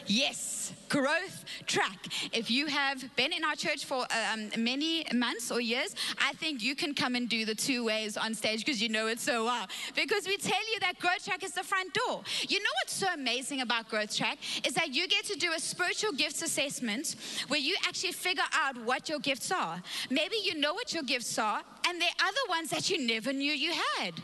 Yes, 0.06 0.72
growth 0.88 1.44
track. 1.66 1.98
If 2.32 2.50
you 2.50 2.66
have 2.66 3.04
been 3.16 3.32
in 3.32 3.42
our 3.44 3.54
church 3.54 3.84
for 3.84 4.06
um, 4.32 4.50
many 4.58 5.04
months 5.14 5.50
or 5.50 5.60
years, 5.60 5.94
I 6.18 6.32
think 6.34 6.62
you 6.62 6.74
can 6.74 6.94
come 6.94 7.14
and 7.14 7.28
do 7.28 7.44
the 7.44 7.54
two 7.54 7.84
ways 7.84 8.16
on 8.16 8.34
stage 8.34 8.64
because 8.64 8.82
you 8.82 8.88
know 8.90 9.06
it 9.06 9.18
so 9.18 9.44
well. 9.44 9.66
Because 9.94 10.26
we 10.26 10.36
tell 10.36 10.60
you 10.72 10.80
that 10.80 10.98
growth 10.98 11.24
track 11.24 11.42
is 11.42 11.52
the 11.52 11.62
front 11.62 11.94
door. 11.94 12.22
You 12.48 12.58
know 12.58 12.70
what's 12.82 12.92
so 12.92 13.06
amazing 13.14 13.62
about 13.62 13.88
growth 13.88 14.14
track 14.14 14.38
is 14.66 14.74
that 14.74 14.94
you 14.94 15.08
get 15.08 15.24
to 15.26 15.36
do 15.36 15.52
a 15.56 15.60
spiritual 15.60 16.12
gifts 16.12 16.42
assessment 16.42 17.16
where 17.48 17.60
you 17.60 17.74
actually 17.86 18.12
figure 18.12 18.44
out 18.52 18.76
what 18.84 19.08
your 19.08 19.18
gifts 19.20 19.50
are. 19.50 19.82
Maybe 20.10 20.36
you 20.42 20.54
know 20.54 20.74
what 20.74 20.92
your 20.92 21.02
gifts 21.02 21.38
are, 21.38 21.62
and 21.88 22.00
there 22.00 22.08
are 22.20 22.28
other 22.28 22.50
ones 22.50 22.70
that 22.70 22.90
you 22.90 23.06
never 23.06 23.32
knew 23.32 23.52
you 23.52 23.72
had. 23.98 24.14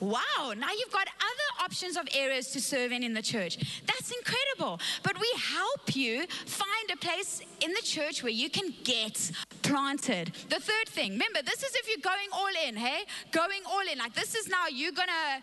Wow, 0.00 0.54
now 0.56 0.68
you've 0.76 0.92
got 0.92 1.06
other 1.06 1.64
options 1.64 1.96
of 1.96 2.08
areas 2.12 2.48
to 2.48 2.60
serve 2.60 2.92
in 2.92 3.02
in 3.02 3.14
the 3.14 3.22
church. 3.22 3.56
That's 3.86 4.10
incredible. 4.10 4.80
But 5.02 5.18
we 5.20 5.30
help 5.38 5.94
you 5.94 6.26
find 6.46 6.90
a 6.92 6.96
place 6.96 7.40
in 7.60 7.72
the 7.72 7.82
church 7.82 8.22
where 8.22 8.32
you 8.32 8.50
can 8.50 8.74
get 8.82 9.30
planted. 9.62 10.32
The 10.48 10.60
third 10.60 10.88
thing, 10.88 11.12
remember, 11.12 11.40
this 11.42 11.62
is 11.62 11.74
if 11.74 11.88
you're 11.88 12.02
going 12.02 12.28
all 12.32 12.68
in, 12.68 12.76
hey? 12.76 13.04
Going 13.30 13.60
all 13.66 13.82
in. 13.90 13.98
Like 13.98 14.14
this 14.14 14.34
is 14.34 14.48
now 14.48 14.66
you're 14.70 14.92
gonna 14.92 15.42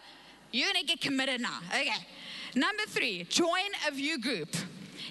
you're 0.51 0.71
gonna 0.71 0.85
get 0.85 1.01
committed 1.01 1.41
now. 1.41 1.59
Okay. 1.69 1.89
Number 2.55 2.83
three, 2.87 3.23
join 3.29 3.71
a 3.87 3.91
view 3.91 4.19
group. 4.19 4.53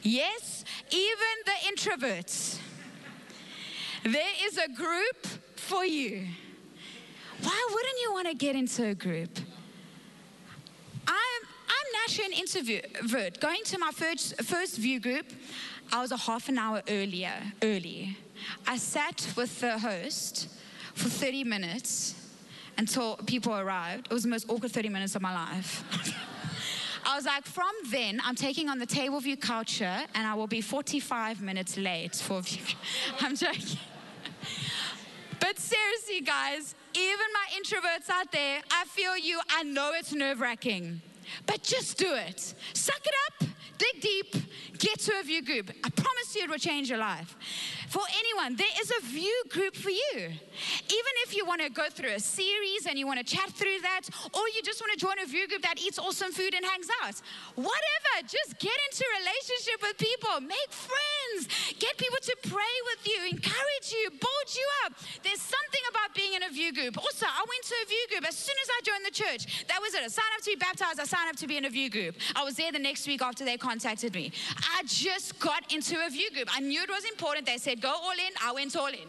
Yes, 0.03 0.65
even 0.91 1.35
the 1.47 1.53
introverts. 1.73 2.59
There 4.05 4.33
is 4.45 4.59
a 4.59 4.69
group 4.69 5.27
for 5.57 5.85
you. 5.85 6.27
Why 7.43 7.69
wouldn't 7.73 8.01
you 8.03 8.13
want 8.13 8.29
to 8.29 8.35
get 8.35 8.57
into 8.57 8.87
a 8.87 8.95
group? 8.95 9.39
I'm, 11.07 11.43
I'm 11.69 11.87
naturally 12.07 12.33
an 12.33 12.39
introvert. 12.39 13.41
Going 13.41 13.63
to 13.65 13.79
my 13.79 13.91
first, 13.93 14.43
first 14.43 14.77
view 14.77 15.01
group, 15.01 15.27
I 15.93 16.01
was 16.01 16.13
a 16.13 16.17
half 16.17 16.49
an 16.49 16.59
hour 16.59 16.83
earlier, 16.89 17.33
early. 17.63 18.17
I 18.67 18.77
sat 18.77 19.27
with 19.37 19.61
the 19.61 19.79
host 19.79 20.49
for 20.95 21.09
30 21.09 21.45
minutes 21.45 22.15
until 22.79 23.17
people 23.17 23.55
arrived. 23.55 24.09
It 24.11 24.15
was 24.15 24.23
the 24.23 24.29
most 24.29 24.49
awkward 24.49 24.73
30 24.73 24.89
minutes 24.89 25.15
of 25.15 25.23
my 25.23 25.35
life. 25.35 25.85
I 27.07 27.17
was 27.17 27.25
like, 27.25 27.45
from 27.45 27.73
then, 27.91 28.21
I'm 28.25 28.35
taking 28.35 28.69
on 28.69 28.79
the 28.79 28.87
table 28.87 29.21
view 29.21 29.37
culture 29.37 30.01
and 30.15 30.27
I 30.27 30.35
will 30.35 30.47
be 30.47 30.61
45 30.61 31.41
minutes 31.43 31.77
late 31.77 32.15
for 32.15 32.41
view. 32.43 32.63
I'm 33.21 33.37
joking. 33.37 33.79
But 35.41 35.59
seriously, 35.59 36.21
guys, 36.21 36.75
even 36.95 37.27
my 37.33 37.47
introverts 37.59 38.11
out 38.11 38.33
there, 38.33 38.61
I 38.71 38.85
feel 38.85 39.17
you. 39.17 39.41
I 39.51 39.63
know 39.63 39.93
it's 39.95 40.13
nerve 40.13 40.41
wracking, 40.41 41.01
but 41.47 41.63
just 41.63 41.99
do 41.99 42.15
it. 42.15 42.55
Suck 42.73 43.01
it 43.05 43.15
up, 43.27 43.49
dig 43.79 44.03
deep, 44.03 44.35
get 44.79 44.99
to 45.01 45.13
a 45.21 45.23
view 45.23 45.43
group. 45.43 45.71
I 45.85 45.91
promise 45.91 46.35
you 46.35 46.45
it 46.45 46.51
will 46.51 46.59
change 46.59 46.89
your 46.89 46.99
life. 46.99 47.37
For 47.91 48.07
anyone, 48.23 48.55
there 48.55 48.71
is 48.79 48.93
a 49.03 49.07
view 49.11 49.35
group 49.49 49.75
for 49.75 49.91
you. 49.91 50.15
Even 50.15 51.15
if 51.27 51.35
you 51.35 51.45
want 51.45 51.61
to 51.61 51.69
go 51.71 51.91
through 51.91 52.15
a 52.15 52.21
series 52.21 52.87
and 52.87 52.97
you 52.97 53.05
want 53.05 53.19
to 53.19 53.27
chat 53.27 53.51
through 53.51 53.83
that, 53.83 54.07
or 54.31 54.47
you 54.55 54.63
just 54.63 54.81
want 54.81 54.95
to 54.95 54.99
join 54.99 55.19
a 55.19 55.27
view 55.27 55.49
group 55.49 55.63
that 55.63 55.75
eats 55.83 55.99
awesome 55.99 56.31
food 56.31 56.55
and 56.55 56.65
hangs 56.65 56.87
out, 57.03 57.19
whatever, 57.59 58.13
just 58.23 58.63
get 58.63 58.79
into 58.87 59.03
relationship 59.19 59.83
with 59.83 59.99
people, 59.99 60.39
make 60.39 60.71
friends, 60.71 61.51
get 61.83 61.99
people 61.99 62.23
to 62.23 62.35
pray 62.47 62.77
with 62.95 63.03
you, 63.11 63.19
encourage 63.27 63.91
you, 63.91 64.07
build 64.11 64.49
you 64.55 64.67
up. 64.87 64.95
There's 65.27 65.43
something 65.43 65.85
about 65.91 66.15
being 66.15 66.35
in 66.39 66.47
a 66.47 66.51
view 66.55 66.71
group. 66.71 66.95
Also, 66.95 67.27
I 67.27 67.43
went 67.43 67.65
to 67.67 67.75
a 67.75 67.87
view 67.91 68.05
group 68.15 68.23
as 68.23 68.39
soon 68.39 68.55
as 68.63 68.71
I 68.71 68.79
joined 68.87 69.03
the 69.03 69.17
church. 69.19 69.67
That 69.67 69.83
was 69.83 69.99
it. 69.99 70.07
I 70.07 70.09
signed 70.15 70.31
up 70.39 70.47
to 70.47 70.51
be 70.55 70.63
baptized, 70.63 71.03
I 71.03 71.11
signed 71.11 71.27
up 71.27 71.37
to 71.43 71.49
be 71.51 71.59
in 71.59 71.67
a 71.67 71.71
view 71.71 71.91
group. 71.91 72.15
I 72.39 72.47
was 72.47 72.55
there 72.55 72.71
the 72.71 72.79
next 72.79 73.11
week 73.11 73.19
after 73.19 73.45
they 73.45 73.59
contacted 73.59 74.15
me. 74.15 74.31
I 74.79 74.87
just 74.87 75.41
got 75.43 75.67
into 75.75 75.99
a 76.07 76.09
view 76.09 76.31
group. 76.31 76.47
I 76.55 76.61
knew 76.61 76.87
it 76.87 76.89
was 76.89 77.03
important. 77.05 77.47
They 77.47 77.59
said, 77.59 77.80
go 77.81 77.91
all 77.91 78.13
in. 78.13 78.33
I 78.43 78.53
went 78.53 78.77
all 78.77 78.89
in 78.89 79.09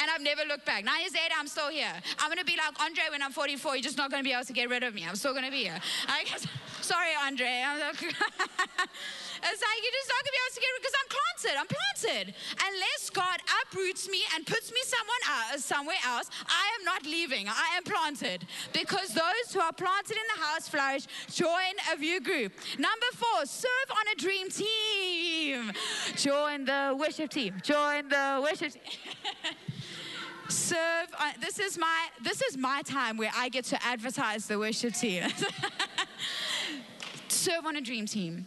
and 0.00 0.10
I've 0.10 0.22
never 0.22 0.42
looked 0.48 0.64
back. 0.64 0.84
Nine 0.84 1.00
years 1.00 1.12
later, 1.12 1.34
I'm 1.38 1.46
still 1.46 1.68
here. 1.68 1.92
I'm 2.18 2.30
gonna 2.30 2.44
be 2.44 2.56
like 2.56 2.72
Andre 2.80 3.04
when 3.10 3.22
I'm 3.22 3.32
44. 3.32 3.76
You're 3.76 3.82
just 3.82 3.98
not 3.98 4.10
gonna 4.10 4.22
be 4.22 4.32
able 4.32 4.44
to 4.44 4.52
get 4.52 4.70
rid 4.70 4.82
of 4.82 4.94
me. 4.94 5.04
I'm 5.06 5.16
still 5.16 5.34
gonna 5.34 5.50
be 5.50 5.64
here. 5.64 5.78
I 6.08 6.24
guess, 6.24 6.46
sorry, 6.80 7.12
Andre. 7.24 7.62
I'm 7.66 7.78
like, 7.80 7.94
it's 8.02 9.62
like 9.62 9.78
you're 9.84 9.96
just 10.00 10.08
not 10.08 10.20
gonna 10.24 10.36
be 10.36 10.40
able 10.40 10.54
to 10.56 10.60
get 10.60 10.70
rid 10.72 10.80
because 10.80 10.96
I'm 11.00 11.10
planted. 11.12 11.54
I'm 11.60 11.68
planted. 11.68 12.34
Unless 12.64 13.10
God 13.10 13.38
uproots 13.60 14.08
me 14.08 14.20
and 14.34 14.46
puts 14.46 14.72
me 14.72 14.80
someone 14.84 15.22
else, 15.28 15.54
uh, 15.54 15.74
somewhere 15.76 16.00
else, 16.06 16.30
I 16.48 16.64
am 16.78 16.84
not 16.84 17.04
leaving. 17.04 17.48
I 17.48 17.76
am 17.76 17.84
planted 17.84 18.46
because 18.72 19.12
those 19.12 19.52
who 19.52 19.60
are 19.60 19.72
planted 19.72 20.16
in 20.16 20.26
the 20.34 20.42
house 20.42 20.68
flourish. 20.68 21.06
Join 21.30 21.76
a 21.92 21.96
view 21.96 22.20
group. 22.20 22.52
Number 22.78 23.10
four, 23.14 23.44
serve 23.44 23.90
on 23.90 24.04
a 24.12 24.16
dream 24.16 24.48
team. 24.48 25.29
Join 26.16 26.64
the 26.64 26.96
worship 26.98 27.30
team. 27.30 27.54
Join 27.62 28.08
the 28.08 28.40
worship 28.42 28.72
team. 28.72 28.82
serve 30.48 31.06
uh, 31.18 31.32
this 31.40 31.60
is 31.60 31.78
my 31.78 32.08
this 32.22 32.42
is 32.42 32.56
my 32.56 32.82
time 32.82 33.16
where 33.16 33.30
i 33.36 33.48
get 33.48 33.64
to 33.64 33.80
advertise 33.84 34.46
the 34.46 34.58
worship 34.58 34.94
team. 34.94 35.22
Serve 37.28 37.64
on 37.64 37.76
a 37.76 37.80
dream 37.80 38.06
team. 38.06 38.44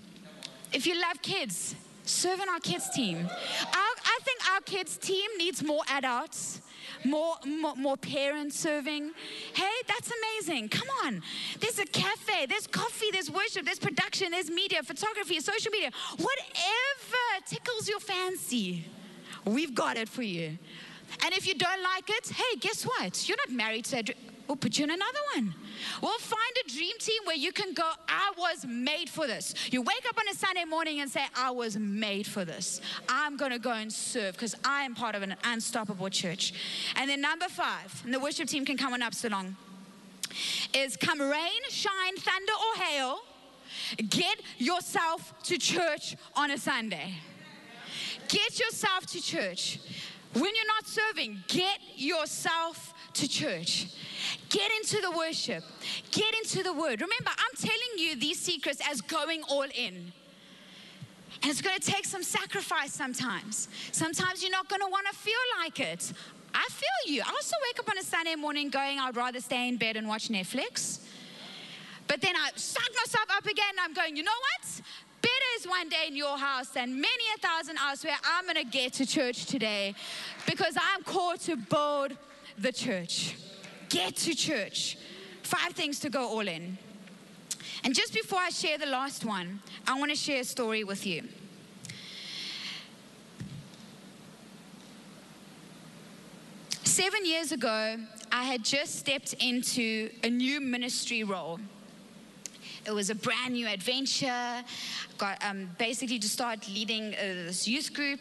If 0.74 0.86
you 0.86 1.00
love 1.00 1.22
kids 1.22 1.76
serve 2.04 2.42
on 2.42 2.50
our 2.50 2.60
kids 2.60 2.90
team. 2.90 3.18
Our, 3.18 3.94
i 4.06 4.20
think 4.24 4.40
our 4.54 4.62
kids 4.62 4.98
team 4.98 5.30
needs 5.38 5.64
more 5.64 5.84
adults 5.90 6.62
more, 7.06 7.36
more, 7.46 7.76
more 7.76 7.98
parents 7.98 8.60
serving. 8.60 9.12
Hey, 9.54 9.72
that's 9.88 10.12
amazing. 10.12 10.70
Come 10.70 10.88
on. 11.06 11.22
There's 11.60 11.80
a 11.80 11.86
cafe, 11.86 12.46
there's 12.48 12.68
coffee, 12.68 13.08
there's 13.12 13.30
worship, 13.30 13.66
there's 13.66 13.80
production, 13.80 14.32
there's 14.32 14.50
media, 14.50 14.84
photography, 14.84 15.40
social 15.40 15.72
media. 15.72 15.92
Whatever 16.18 17.46
tickles 17.46 17.88
your 17.88 18.00
fancy, 18.00 18.86
we've 19.46 19.76
got 19.76 19.98
it 19.98 20.10
for 20.10 20.24
you. 20.24 20.58
And 21.24 21.34
if 21.34 21.48
you 21.48 21.54
don't 21.54 21.84
like 21.84 22.10
it, 22.10 22.30
hey, 22.30 22.58
guess 22.60 22.84
what? 22.84 23.28
You're 23.28 23.38
not 23.38 23.52
married 23.52 23.86
to 23.86 24.04
dream. 24.04 24.18
We'll 24.48 24.58
put 24.58 24.78
you 24.78 24.84
in 24.84 24.92
another 24.92 25.20
one. 25.36 25.56
We'll 26.02 26.18
find 26.20 26.42
a 26.66 26.70
dream 26.70 26.98
team 27.00 27.22
where 27.26 27.36
you 27.36 27.52
can 27.52 27.74
go, 27.74 27.90
I 28.08 28.32
was 28.38 28.66
made 28.66 29.10
for 29.10 29.28
this. 29.28 29.54
You 29.72 29.82
wake 29.82 30.06
up 30.08 30.18
on 30.18 30.28
a 30.32 30.36
Sunday 30.36 30.66
morning 30.66 31.00
and 31.00 31.10
say, 31.10 31.24
I 31.36 31.52
was 31.52 31.78
made 31.78 32.28
for 32.28 32.46
this. 32.46 32.82
I'm 33.10 33.38
going 33.38 33.52
to 33.52 33.60
go 33.60 33.72
and 33.72 33.92
serve 33.92 34.34
because 34.34 34.56
I 34.64 34.84
am 34.84 34.96
part 34.96 35.16
of 35.16 35.22
an 35.22 35.36
unstoppable 35.44 36.10
church. 36.10 36.54
And 36.96 37.10
then 37.10 37.22
number 37.22 37.48
five, 37.48 38.02
and 38.06 38.14
the 38.14 38.20
worship 38.20 38.48
team 38.48 38.66
can 38.66 38.78
come 38.78 38.94
on 38.94 39.02
up 39.02 39.14
so 39.14 39.30
long, 39.30 39.56
is 40.74 40.98
come 40.98 41.22
rain, 41.22 41.62
shine, 41.70 42.16
thunder, 42.18 42.54
or 42.54 42.84
hail, 42.84 43.20
get 44.10 44.40
yourself 44.58 45.34
to 45.44 45.58
church 45.58 46.16
on 46.36 46.52
a 46.52 46.58
Sunday. 46.58 47.16
Get 48.28 48.60
yourself 48.60 49.06
to 49.08 49.22
church. 49.22 49.80
When 50.34 50.44
you're 50.56 50.68
not 50.68 50.88
serving, 50.88 51.44
get 51.48 51.80
yourself 51.96 52.94
to 53.16 53.28
church. 53.28 53.88
Get 54.50 54.72
into 54.72 55.02
the 55.02 55.12
worship. 55.12 55.64
Get 56.12 56.34
into 56.36 56.64
the 56.64 56.74
word. 56.74 57.02
Remember, 57.02 57.30
I'm 57.30 57.56
telling 57.58 57.98
you 57.98 58.16
these 58.16 58.40
secrets 58.40 58.82
as 58.90 59.02
going 59.02 59.44
all 59.50 59.64
in. 59.64 60.12
And 61.42 61.52
it's 61.52 61.62
going 61.62 61.78
to 61.80 61.92
take 61.92 62.06
some 62.06 62.24
sacrifice 62.24 62.94
sometimes. 62.94 63.68
Sometimes 63.92 64.42
you're 64.42 64.52
not 64.52 64.70
going 64.70 64.82
to 64.82 64.88
want 64.88 65.08
to 65.08 65.14
feel 65.14 65.34
like 65.60 65.80
it. 65.80 66.14
I 66.54 66.66
feel 66.70 67.14
you. 67.14 67.22
I 67.26 67.30
also 67.30 67.56
wake 67.68 67.80
up 67.80 67.90
on 67.90 67.98
a 67.98 68.04
Sunday 68.04 68.36
morning 68.36 68.70
going, 68.70 69.00
I'd 69.00 69.16
rather 69.16 69.42
stay 69.42 69.68
in 69.68 69.78
bed 69.78 69.98
and 69.98 70.08
watch 70.08 70.30
Netflix. 70.30 71.00
But 72.08 72.22
then 72.22 72.36
I 72.36 72.52
suck 72.56 72.90
myself 72.96 73.26
up 73.36 73.46
again. 73.46 73.74
I'm 73.82 73.94
going, 73.94 74.16
you 74.16 74.24
know 74.24 74.32
what? 74.32 74.82
better 75.24 75.50
is 75.58 75.66
one 75.66 75.88
day 75.88 76.06
in 76.08 76.16
your 76.18 76.38
house 76.38 76.68
than 76.70 76.94
many 76.94 77.24
a 77.36 77.40
thousand 77.40 77.78
elsewhere. 77.78 78.18
I'm 78.26 78.44
going 78.44 78.58
to 78.58 78.66
get 78.70 78.92
to 78.94 79.06
church 79.06 79.46
today 79.46 79.96
because 80.46 80.76
I'm 80.76 81.02
called 81.04 81.40
to 81.42 81.56
build 81.56 82.18
the 82.58 82.72
church. 82.72 83.36
Get 83.90 84.16
to 84.18 84.36
church. 84.36 84.98
Five 85.44 85.74
things 85.74 86.00
to 86.00 86.10
go 86.10 86.28
all 86.28 86.48
in. 86.48 86.78
And 87.84 87.94
just 87.94 88.14
before 88.14 88.40
I 88.40 88.50
share 88.50 88.78
the 88.78 88.86
last 88.86 89.26
one, 89.26 89.60
I 89.88 89.98
want 90.00 90.12
to 90.12 90.18
share 90.18 90.42
a 90.42 90.46
story 90.46 90.84
with 90.84 91.06
you. 91.06 91.24
Seven 96.84 97.26
years 97.26 97.52
ago, 97.52 97.98
I 98.32 98.44
had 98.44 98.64
just 98.64 98.96
stepped 98.96 99.34
into 99.34 100.10
a 100.24 100.30
new 100.30 100.62
ministry 100.62 101.24
role. 101.24 101.60
It 102.86 102.92
was 102.94 103.10
a 103.10 103.16
brand 103.16 103.54
new 103.54 103.68
adventure. 103.68 104.64
Got 105.18 105.44
um, 105.44 105.70
basically 105.78 106.20
to 106.20 106.28
start 106.28 106.68
leading 106.68 107.14
uh, 107.14 107.48
this 107.48 107.68
youth 107.68 107.94
group, 107.94 108.20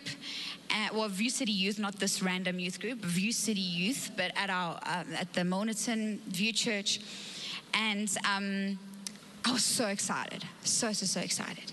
uh, 0.70 0.88
well, 0.94 1.08
View 1.08 1.30
City 1.30 1.52
Youth, 1.52 1.78
not 1.78 1.98
this 1.98 2.22
random 2.22 2.58
youth 2.58 2.80
group, 2.80 3.00
View 3.00 3.32
City 3.32 3.60
Youth, 3.60 4.10
but 4.16 4.30
at 4.36 4.50
our 4.50 4.78
um, 4.86 5.06
at 5.18 5.32
the 5.32 5.40
Milnerton 5.40 6.20
View 6.28 6.52
Church, 6.52 7.00
and 7.74 8.08
um, 8.28 8.78
I 9.44 9.52
was 9.52 9.64
so 9.64 9.88
excited, 9.88 10.44
so 10.62 10.92
so 10.92 11.06
so 11.06 11.20
excited. 11.20 11.72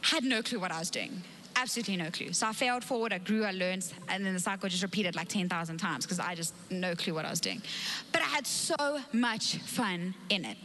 Had 0.00 0.24
no 0.24 0.42
clue 0.42 0.58
what 0.58 0.72
I 0.72 0.80
was 0.80 0.90
doing 0.90 1.22
absolutely 1.54 1.96
no 1.96 2.10
clue. 2.10 2.32
So 2.32 2.46
I 2.46 2.52
failed 2.52 2.82
forward, 2.82 3.12
I 3.12 3.18
grew, 3.18 3.44
I 3.44 3.52
learned, 3.52 3.92
and 4.08 4.24
then 4.24 4.32
the 4.32 4.40
cycle 4.40 4.68
just 4.68 4.82
repeated 4.82 5.14
like 5.14 5.28
10,000 5.28 5.76
times 5.76 6.04
because 6.04 6.18
I 6.18 6.34
just 6.34 6.54
no 6.70 6.94
clue 6.94 7.14
what 7.14 7.24
I 7.24 7.30
was 7.30 7.40
doing. 7.40 7.62
But 8.10 8.22
I 8.22 8.24
had 8.24 8.46
so 8.46 9.00
much 9.12 9.56
fun 9.58 10.14
in 10.30 10.44
it. 10.44 10.56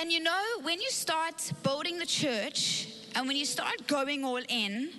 And 0.00 0.12
you 0.12 0.20
know, 0.20 0.42
when 0.62 0.80
you 0.80 0.90
start 0.90 1.52
building 1.64 1.98
the 1.98 2.06
church 2.06 2.86
and 3.16 3.26
when 3.26 3.36
you 3.36 3.44
start 3.44 3.88
going 3.88 4.24
all 4.24 4.40
in, 4.48 4.90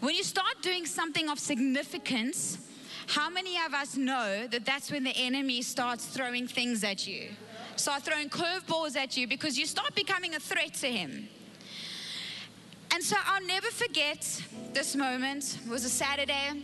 when 0.00 0.14
you 0.14 0.24
start 0.24 0.62
doing 0.62 0.86
something 0.86 1.28
of 1.28 1.38
significance, 1.38 2.56
how 3.06 3.28
many 3.28 3.58
of 3.66 3.74
us 3.74 3.98
know 3.98 4.46
that 4.46 4.64
that's 4.64 4.90
when 4.90 5.04
the 5.04 5.14
enemy 5.14 5.60
starts 5.60 6.06
throwing 6.06 6.48
things 6.48 6.82
at 6.84 7.06
you? 7.06 7.28
Start 7.76 8.02
throwing 8.02 8.30
curveballs 8.30 8.96
at 8.96 9.14
you 9.14 9.28
because 9.28 9.58
you 9.58 9.66
start 9.66 9.94
becoming 9.94 10.34
a 10.34 10.40
threat 10.40 10.72
to 10.74 10.86
him. 10.86 11.28
And 12.94 13.02
so 13.02 13.16
I'll 13.26 13.44
never 13.46 13.66
forget 13.66 14.42
this 14.72 14.96
moment. 14.96 15.58
It 15.66 15.70
was 15.70 15.84
a 15.84 15.90
Saturday 15.90 16.62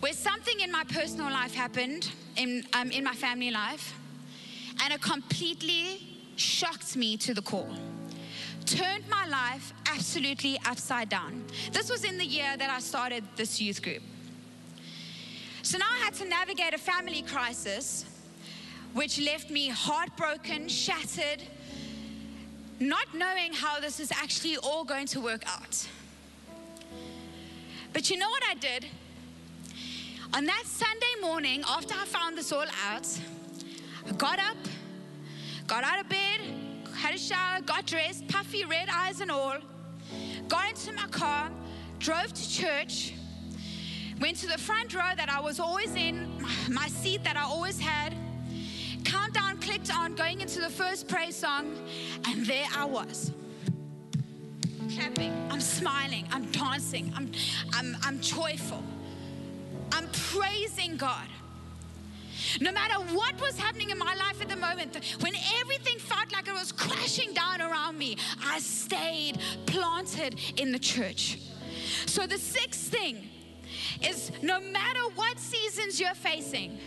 where 0.00 0.14
something 0.14 0.58
in 0.60 0.72
my 0.72 0.84
personal 0.84 1.30
life 1.30 1.54
happened, 1.54 2.10
in, 2.36 2.64
um, 2.72 2.90
in 2.90 3.04
my 3.04 3.14
family 3.14 3.50
life 3.50 3.92
and 4.82 4.92
it 4.92 5.00
completely 5.00 6.00
shocked 6.36 6.96
me 6.96 7.16
to 7.18 7.34
the 7.34 7.42
core. 7.42 7.68
Turned 8.64 9.08
my 9.08 9.26
life 9.26 9.72
absolutely 9.86 10.58
upside 10.66 11.08
down. 11.08 11.44
This 11.72 11.90
was 11.90 12.04
in 12.04 12.18
the 12.18 12.24
year 12.24 12.56
that 12.56 12.68
I 12.68 12.80
started 12.80 13.24
this 13.36 13.60
youth 13.60 13.82
group. 13.82 14.02
So 15.62 15.78
now 15.78 15.86
I 15.90 16.04
had 16.04 16.14
to 16.14 16.24
navigate 16.24 16.74
a 16.74 16.78
family 16.78 17.22
crisis, 17.22 18.04
which 18.92 19.20
left 19.20 19.50
me 19.50 19.68
heartbroken, 19.68 20.68
shattered, 20.68 21.42
not 22.78 23.06
knowing 23.14 23.52
how 23.52 23.80
this 23.80 24.00
is 24.00 24.12
actually 24.12 24.56
all 24.58 24.84
going 24.84 25.06
to 25.08 25.20
work 25.20 25.42
out. 25.46 25.86
But 27.92 28.10
you 28.10 28.18
know 28.18 28.28
what 28.28 28.42
I 28.48 28.54
did? 28.54 28.86
On 30.34 30.44
that 30.44 30.64
Sunday 30.66 31.14
morning, 31.20 31.62
after 31.66 31.94
I 31.94 32.04
found 32.04 32.36
this 32.36 32.52
all 32.52 32.66
out, 32.86 33.08
Got 34.14 34.38
up, 34.38 34.56
got 35.66 35.84
out 35.84 36.00
of 36.00 36.08
bed, 36.08 36.40
had 36.94 37.14
a 37.14 37.18
shower, 37.18 37.60
got 37.60 37.86
dressed, 37.86 38.26
puffy 38.28 38.64
red 38.64 38.88
eyes 38.90 39.20
and 39.20 39.30
all, 39.30 39.56
got 40.48 40.70
into 40.70 40.92
my 40.92 41.06
car, 41.08 41.50
drove 41.98 42.32
to 42.32 42.50
church, 42.50 43.12
went 44.20 44.36
to 44.38 44.46
the 44.46 44.56
front 44.56 44.94
row 44.94 45.10
that 45.16 45.28
I 45.28 45.40
was 45.40 45.60
always 45.60 45.94
in, 45.96 46.42
my 46.70 46.86
seat 46.86 47.24
that 47.24 47.36
I 47.36 47.42
always 47.42 47.78
had. 47.78 48.14
Countdown 49.04 49.58
clicked 49.58 49.94
on, 49.94 50.14
going 50.14 50.40
into 50.40 50.60
the 50.60 50.70
first 50.70 51.08
praise 51.08 51.36
song, 51.36 51.76
and 52.26 52.46
there 52.46 52.66
I 52.74 52.84
was. 52.84 53.32
Clapping, 54.94 55.32
I'm 55.50 55.60
smiling, 55.60 56.26
I'm 56.30 56.50
dancing, 56.52 57.12
I'm, 57.14 57.30
I'm, 57.74 57.96
I'm 58.02 58.20
joyful, 58.20 58.82
I'm 59.92 60.08
praising 60.12 60.96
God. 60.96 61.26
No 62.60 62.72
matter 62.72 62.94
what 63.14 63.40
was 63.40 63.58
happening 63.58 63.90
in 63.90 63.98
my 63.98 64.14
life 64.14 64.40
at 64.40 64.48
the 64.48 64.56
moment, 64.56 64.96
when 65.20 65.32
everything 65.60 65.98
felt 65.98 66.32
like 66.32 66.48
it 66.48 66.54
was 66.54 66.72
crashing 66.72 67.32
down 67.32 67.60
around 67.60 67.98
me, 67.98 68.16
I 68.44 68.58
stayed 68.60 69.38
planted 69.66 70.38
in 70.56 70.72
the 70.72 70.78
church. 70.78 71.38
So 72.06 72.26
the 72.26 72.38
sixth 72.38 72.90
thing 72.90 73.28
is 74.02 74.30
no 74.42 74.60
matter 74.60 75.00
what 75.14 75.38
seasons 75.38 76.00
you're 76.00 76.14
facing, 76.14 76.78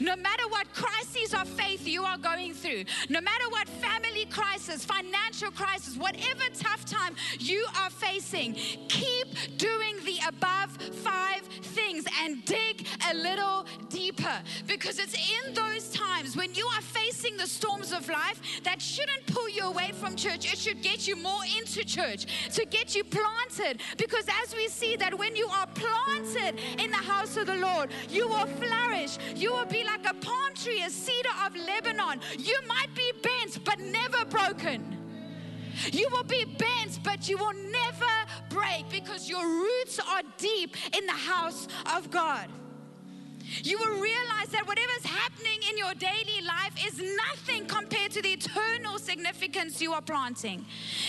No 0.00 0.16
matter 0.16 0.46
what 0.48 0.72
crises 0.72 1.34
of 1.34 1.48
faith 1.48 1.86
you 1.86 2.04
are 2.04 2.18
going 2.18 2.54
through, 2.54 2.84
no 3.08 3.20
matter 3.20 3.48
what 3.48 3.68
family 3.68 4.26
crisis, 4.26 4.84
financial 4.84 5.50
crisis, 5.50 5.96
whatever 5.96 6.44
tough 6.54 6.84
time 6.84 7.16
you 7.38 7.64
are 7.80 7.90
facing, 7.90 8.54
keep 8.88 9.28
doing 9.56 9.96
the 10.04 10.18
above 10.28 10.70
five 11.04 11.31
things 12.02 12.18
and 12.22 12.44
dig 12.44 12.86
a 13.10 13.14
little 13.14 13.66
deeper 13.88 14.40
because 14.66 14.98
it's 14.98 15.14
in 15.14 15.54
those 15.54 15.90
times 15.90 16.36
when 16.36 16.54
you 16.54 16.66
are 16.66 16.82
facing 16.82 17.36
the 17.36 17.46
storms 17.46 17.92
of 17.92 18.08
life 18.08 18.40
that 18.64 18.80
shouldn't 18.80 19.26
pull 19.26 19.48
you 19.48 19.62
away 19.62 19.92
from 19.92 20.16
church. 20.16 20.52
It 20.52 20.58
should 20.58 20.82
get 20.82 21.06
you 21.06 21.16
more 21.16 21.42
into 21.58 21.84
church 21.84 22.26
to 22.54 22.64
get 22.66 22.94
you 22.94 23.04
planted 23.04 23.80
because 23.96 24.26
as 24.42 24.54
we 24.54 24.68
see 24.68 24.96
that 24.96 25.16
when 25.18 25.36
you 25.36 25.46
are 25.48 25.66
planted 25.68 26.58
in 26.78 26.90
the 26.90 26.96
house 26.96 27.36
of 27.36 27.46
the 27.46 27.56
Lord, 27.56 27.90
you 28.08 28.28
will 28.28 28.46
flourish. 28.46 29.18
You 29.34 29.52
will 29.52 29.66
be 29.66 29.84
like 29.84 30.08
a 30.08 30.14
palm 30.14 30.54
tree, 30.54 30.82
a 30.82 30.90
cedar 30.90 31.30
of 31.44 31.54
Lebanon. 31.56 32.20
You 32.38 32.58
might 32.68 32.94
be 32.94 33.12
bent, 33.22 33.64
but 33.64 33.78
never 33.80 34.24
broken. 34.26 35.01
You 35.92 36.08
will 36.10 36.24
be 36.24 36.44
bent, 36.44 37.00
but 37.02 37.28
you 37.28 37.38
will 37.38 37.54
never 37.54 38.12
break 38.48 38.88
because 38.90 39.28
your 39.28 39.46
roots 39.46 39.98
are 39.98 40.22
deep 40.38 40.76
in 40.96 41.06
the 41.06 41.12
house 41.12 41.68
of 41.94 42.10
God. 42.10 42.48
You 43.62 43.78
will 43.78 44.00
realize 44.00 44.48
that 44.48 44.66
whatever's 44.66 45.04
happening 45.04 45.58
in 45.70 45.76
your 45.76 45.94
daily 45.94 46.40
life 46.46 46.72
is 46.86 47.00
nothing 47.16 47.66
compared 47.66 48.12
to 48.12 48.22
the 48.22 48.30
eternal 48.32 48.98
significance 48.98 49.80
you 49.80 49.92
are 49.92 50.00
planting 50.00 50.64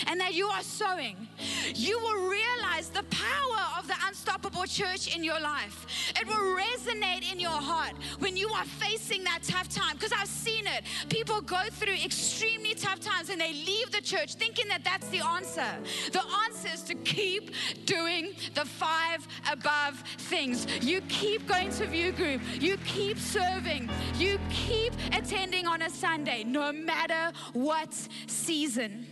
and 0.06 0.20
that 0.20 0.34
you 0.34 0.46
are 0.48 0.62
sowing. 0.62 1.28
You 1.74 1.98
will 2.00 2.28
realize 2.28 2.88
the 2.90 3.04
power 3.04 3.78
of 3.78 3.86
the 3.86 3.96
unstoppable 4.64 4.94
church 4.94 5.14
in 5.14 5.24
your 5.24 5.40
life. 5.40 6.12
It 6.20 6.26
will 6.26 6.56
resonate 6.56 7.30
in 7.30 7.40
your 7.40 7.50
heart 7.50 7.92
when 8.18 8.36
you 8.36 8.48
are 8.48 8.64
facing 8.64 9.24
that 9.24 9.40
tough 9.42 9.68
time 9.68 9.94
because 9.96 10.12
I've 10.12 10.28
seen 10.28 10.66
it. 10.66 10.84
People 11.08 11.40
go 11.40 11.62
through 11.70 11.94
extremely 12.04 12.74
tough 12.74 13.00
times 13.00 13.30
and 13.30 13.40
they 13.40 13.52
leave 13.52 13.90
the 13.92 14.00
church 14.00 14.34
thinking 14.34 14.68
that 14.68 14.84
that's 14.84 15.08
the 15.08 15.24
answer. 15.24 15.78
The 16.12 16.22
answer 16.44 16.68
is 16.72 16.82
to 16.82 16.94
keep 16.94 17.50
doing 17.84 18.32
the 18.54 18.64
five 18.64 19.26
above 19.50 20.02
things. 20.18 20.66
You 20.82 21.00
keep 21.02 21.46
going 21.46 21.70
to 21.70 21.86
view 21.86 22.12
group 22.12 22.40
you 22.60 22.76
keep 22.78 23.18
serving. 23.18 23.88
You 24.18 24.38
keep 24.50 24.92
attending 25.12 25.66
on 25.66 25.82
a 25.82 25.90
Sunday, 25.90 26.44
no 26.44 26.72
matter 26.72 27.32
what 27.52 27.92
season. 28.26 29.06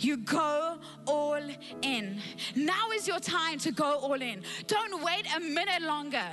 You 0.00 0.16
go 0.16 0.78
all 1.06 1.42
in. 1.82 2.20
Now 2.54 2.90
is 2.94 3.06
your 3.06 3.20
time 3.20 3.58
to 3.58 3.70
go 3.70 3.98
all 3.98 4.20
in. 4.20 4.42
Don't 4.66 5.04
wait 5.04 5.26
a 5.36 5.40
minute 5.40 5.82
longer. 5.82 6.24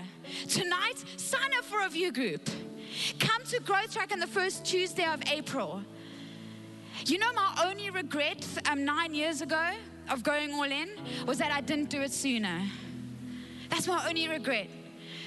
Tonight, 0.48 1.04
sign 1.18 1.52
up 1.58 1.66
for 1.66 1.82
a 1.82 1.90
view 1.90 2.14
group. 2.14 2.50
Come 3.20 3.44
to 3.50 3.60
Growth 3.60 3.94
Track 3.94 4.14
on 4.14 4.20
the 4.20 4.28
first 4.28 4.64
Tuesday 4.64 5.06
of 5.06 5.22
April. 5.30 5.84
You 7.06 7.20
know, 7.20 7.32
my 7.34 7.66
only 7.66 7.90
regret 7.90 8.48
um, 8.72 8.86
nine 8.86 9.14
years 9.14 9.42
ago 9.42 9.72
of 10.10 10.24
going 10.24 10.54
all 10.54 10.64
in 10.64 10.90
was 11.26 11.38
that 11.40 11.52
I 11.52 11.60
didn't 11.60 11.90
do 11.90 12.02
it 12.02 12.14
sooner. 12.14 12.62
That's 13.70 13.86
my 13.86 14.08
only 14.08 14.30
regret. 14.30 14.70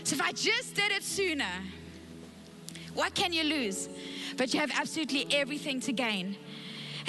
So 0.04 0.16
if 0.16 0.22
I 0.22 0.32
just 0.32 0.74
did 0.74 0.92
it 0.92 1.02
sooner, 1.02 1.52
what 2.94 3.14
can 3.14 3.34
you 3.34 3.44
lose? 3.44 3.90
But 4.38 4.54
you 4.54 4.60
have 4.60 4.70
absolutely 4.74 5.26
everything 5.30 5.80
to 5.82 5.92
gain. 5.92 6.36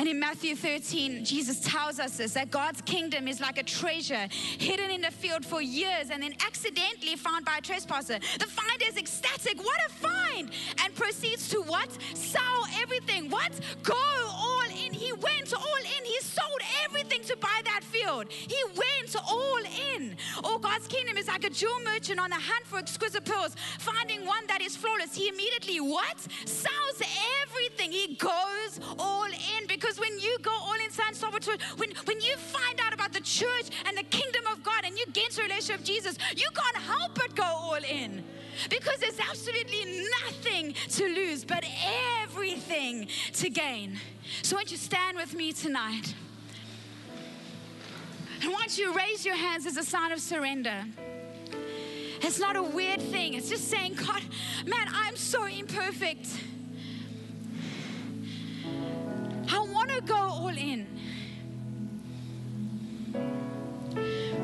And 0.02 0.10
in 0.10 0.20
Matthew 0.20 0.56
13, 0.56 1.24
Jesus 1.24 1.60
tells 1.60 2.00
us 2.00 2.18
this 2.18 2.34
that 2.34 2.50
God's 2.50 2.82
kingdom 2.82 3.28
is 3.28 3.40
like 3.40 3.60
a 3.60 3.64
treasure 3.64 4.28
hidden 4.32 4.90
in 4.90 5.02
the 5.02 5.12
field 5.12 5.46
for 5.46 5.62
years 5.62 6.10
and 6.10 6.24
then 6.24 6.34
accidentally 6.44 7.16
found 7.16 7.46
by 7.46 7.58
a 7.60 7.62
trespasser. 7.62 8.18
The 8.40 8.48
finder 8.48 8.86
is 8.88 8.98
ecstatic. 8.98 9.64
What 9.64 9.80
a 9.86 9.92
find! 9.92 10.50
And 10.84 10.96
proceeds 10.96 11.50
to 11.50 11.62
what? 11.62 11.88
Sell 12.16 12.66
everything. 12.82 13.30
What? 13.30 13.52
Go 13.84 13.94
all 13.94 14.64
in. 14.84 14.92
He 14.92 15.14
went 15.14 15.54
all 15.54 15.84
in. 16.00 16.04
He 16.04 16.20
sold 16.22 16.62
everything 16.84 17.11
field. 18.02 18.28
He 18.32 18.58
went 18.76 19.16
all 19.30 19.64
in. 19.96 20.16
Oh, 20.44 20.58
God's 20.58 20.88
kingdom 20.88 21.18
is 21.18 21.28
like 21.28 21.44
a 21.44 21.50
jewel 21.50 21.80
merchant 21.86 22.20
on 22.20 22.30
the 22.30 22.36
hunt 22.36 22.66
for 22.66 22.80
exquisite 22.80 23.26
pearls, 23.26 23.56
finding 23.78 24.26
one 24.26 24.48
that 24.48 24.62
is 24.62 24.76
flawless. 24.76 25.16
He 25.16 25.28
immediately 25.28 25.80
what? 25.80 26.20
Sells 26.46 27.02
everything. 27.44 27.92
He 27.92 28.16
goes 28.16 28.80
all 28.98 29.26
in 29.26 29.68
because 29.68 29.92
because 29.92 30.00
when 30.00 30.20
you 30.20 30.38
go 30.42 30.52
all 30.52 30.76
in 30.86 30.92
San 30.92 31.14
Salvatore, 31.14 31.58
when, 31.78 31.90
when 32.06 32.22
you 32.22 32.36
find 32.38 32.80
out 32.80 32.94
about 32.94 33.12
the 33.12 33.20
church 33.20 33.70
and 33.88 33.98
the 33.98 34.04
kingdom 34.04 34.44
of 34.52 34.64
God 34.64 34.86
and 34.86 34.98
you 34.98 35.06
get 35.12 35.30
into 35.30 35.42
a 35.42 35.44
relationship 35.44 35.80
with 35.80 35.88
Jesus, 35.88 36.18
you 36.36 36.48
can't 36.54 36.78
help 36.86 37.16
but 37.16 37.36
go 37.36 37.44
all 37.44 37.84
in. 37.84 38.24
Because 38.70 39.00
there's 39.00 39.20
absolutely 39.20 40.08
nothing 40.24 40.74
to 40.90 41.06
lose, 41.08 41.44
but 41.44 41.66
everything 42.22 43.08
to 43.34 43.50
gain. 43.50 43.98
So, 44.44 44.56
won't 44.56 44.72
you 44.72 44.78
stand 44.78 45.18
with 45.18 45.34
me 45.34 45.52
tonight? 45.52 46.14
I 48.44 48.48
want 48.48 48.78
you 48.78 48.92
to 48.92 48.98
raise 48.98 49.26
your 49.26 49.36
hands 49.36 49.66
as 49.68 49.78
a 49.78 49.84
sign 49.84 50.12
of 50.12 50.20
surrender. 50.20 50.84
It's 52.22 52.40
not 52.40 52.56
a 52.56 52.64
weird 52.64 53.02
thing. 53.02 53.36
It's 53.36 53.50
just 53.50 53.70
saying, 53.70 53.96
God, 53.96 54.22
man, 54.66 54.88
I'm 54.92 55.16
so 55.16 55.46
imperfect. 55.46 56.28
I 59.52 59.60
want 59.60 59.90
to 59.90 60.02
go 60.02 60.16
all 60.16 60.48
in. 60.48 60.88